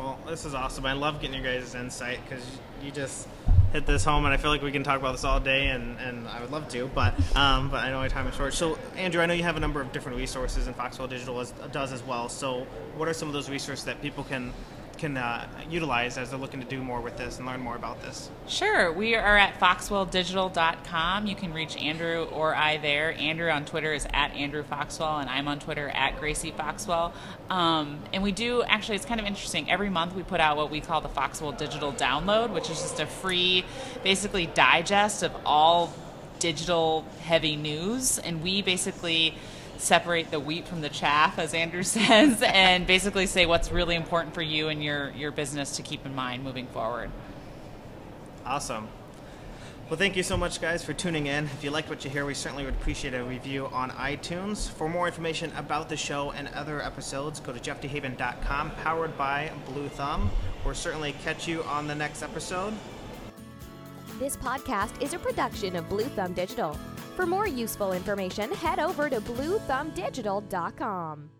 Well, 0.00 0.18
this 0.26 0.46
is 0.46 0.54
awesome. 0.54 0.86
I 0.86 0.94
love 0.94 1.20
getting 1.20 1.44
your 1.44 1.52
guys' 1.52 1.74
insight 1.74 2.20
because 2.24 2.42
you 2.82 2.90
just 2.90 3.28
hit 3.74 3.84
this 3.84 4.02
home, 4.02 4.24
and 4.24 4.32
I 4.32 4.38
feel 4.38 4.50
like 4.50 4.62
we 4.62 4.72
can 4.72 4.82
talk 4.82 4.98
about 4.98 5.12
this 5.12 5.24
all 5.24 5.40
day, 5.40 5.66
and, 5.66 5.98
and 6.00 6.26
I 6.26 6.40
would 6.40 6.50
love 6.50 6.70
to, 6.70 6.90
but 6.94 7.12
um, 7.36 7.68
but 7.68 7.84
I 7.84 7.90
know 7.90 7.98
my 7.98 8.08
time 8.08 8.26
is 8.26 8.34
short. 8.34 8.54
So, 8.54 8.78
Andrew, 8.96 9.20
I 9.20 9.26
know 9.26 9.34
you 9.34 9.42
have 9.42 9.58
a 9.58 9.60
number 9.60 9.78
of 9.78 9.92
different 9.92 10.16
resources, 10.16 10.68
and 10.68 10.74
Foxwell 10.74 11.06
Digital 11.06 11.44
does 11.70 11.92
as 11.92 12.02
well. 12.02 12.30
So, 12.30 12.66
what 12.96 13.08
are 13.08 13.12
some 13.12 13.28
of 13.28 13.34
those 13.34 13.50
resources 13.50 13.84
that 13.84 14.00
people 14.00 14.24
can 14.24 14.54
can 15.00 15.16
uh, 15.16 15.48
utilize 15.68 16.18
as 16.18 16.30
they're 16.30 16.38
looking 16.38 16.60
to 16.60 16.66
do 16.66 16.82
more 16.82 17.00
with 17.00 17.16
this 17.16 17.38
and 17.38 17.46
learn 17.46 17.60
more 17.60 17.74
about 17.74 18.00
this? 18.02 18.30
Sure. 18.46 18.92
We 18.92 19.14
are 19.14 19.38
at 19.38 19.58
foxwelldigital.com. 19.58 21.26
You 21.26 21.34
can 21.34 21.54
reach 21.54 21.76
Andrew 21.78 22.28
or 22.30 22.54
I 22.54 22.76
there. 22.76 23.12
Andrew 23.12 23.48
on 23.50 23.64
Twitter 23.64 23.94
is 23.94 24.06
at 24.12 24.32
Andrew 24.32 24.62
Foxwell, 24.62 25.18
and 25.18 25.30
I'm 25.30 25.48
on 25.48 25.58
Twitter 25.58 25.88
at 25.88 26.20
Gracie 26.20 26.50
Foxwell. 26.50 27.14
Um, 27.48 28.00
and 28.12 28.22
we 28.22 28.30
do 28.30 28.62
actually, 28.64 28.96
it's 28.96 29.06
kind 29.06 29.20
of 29.20 29.26
interesting. 29.26 29.70
Every 29.70 29.88
month 29.88 30.14
we 30.14 30.22
put 30.22 30.40
out 30.40 30.58
what 30.58 30.70
we 30.70 30.80
call 30.80 31.00
the 31.00 31.08
Foxwell 31.08 31.52
Digital 31.52 31.92
Download, 31.92 32.50
which 32.52 32.68
is 32.68 32.80
just 32.80 33.00
a 33.00 33.06
free, 33.06 33.64
basically, 34.04 34.46
digest 34.46 35.22
of 35.22 35.32
all 35.46 35.92
digital 36.38 37.06
heavy 37.22 37.56
news. 37.56 38.18
And 38.18 38.42
we 38.42 38.60
basically 38.60 39.34
separate 39.80 40.30
the 40.30 40.40
wheat 40.40 40.66
from 40.66 40.80
the 40.80 40.88
chaff, 40.88 41.38
as 41.38 41.54
Andrew 41.54 41.82
says, 41.84 42.42
and 42.42 42.86
basically 42.86 43.26
say 43.26 43.46
what's 43.46 43.72
really 43.72 43.96
important 43.96 44.34
for 44.34 44.42
you 44.42 44.68
and 44.68 44.82
your, 44.82 45.10
your 45.10 45.30
business 45.30 45.76
to 45.76 45.82
keep 45.82 46.04
in 46.06 46.14
mind 46.14 46.44
moving 46.44 46.66
forward. 46.66 47.10
Awesome. 48.44 48.88
Well, 49.90 49.98
thank 49.98 50.14
you 50.14 50.22
so 50.22 50.36
much, 50.36 50.60
guys, 50.60 50.84
for 50.84 50.92
tuning 50.92 51.26
in. 51.26 51.46
If 51.46 51.64
you 51.64 51.72
liked 51.72 51.90
what 51.90 52.04
you 52.04 52.10
hear, 52.10 52.24
we 52.24 52.32
certainly 52.32 52.64
would 52.64 52.74
appreciate 52.74 53.12
a 53.12 53.24
review 53.24 53.66
on 53.72 53.90
iTunes. 53.90 54.70
For 54.70 54.88
more 54.88 55.08
information 55.08 55.52
about 55.56 55.88
the 55.88 55.96
show 55.96 56.30
and 56.30 56.46
other 56.54 56.80
episodes, 56.80 57.40
go 57.40 57.52
to 57.52 57.58
jeffdehaven.com, 57.58 58.70
powered 58.82 59.18
by 59.18 59.50
Blue 59.66 59.88
Thumb. 59.88 60.30
We'll 60.64 60.76
certainly 60.76 61.12
catch 61.24 61.48
you 61.48 61.64
on 61.64 61.88
the 61.88 61.94
next 61.96 62.22
episode. 62.22 62.72
This 64.20 64.36
podcast 64.36 65.02
is 65.02 65.12
a 65.12 65.18
production 65.18 65.74
of 65.74 65.88
Blue 65.88 66.04
Thumb 66.04 66.34
Digital. 66.34 66.78
For 67.20 67.26
more 67.26 67.46
useful 67.46 67.92
information, 67.92 68.50
head 68.52 68.78
over 68.78 69.10
to 69.10 69.20
bluethumbdigital.com. 69.20 71.39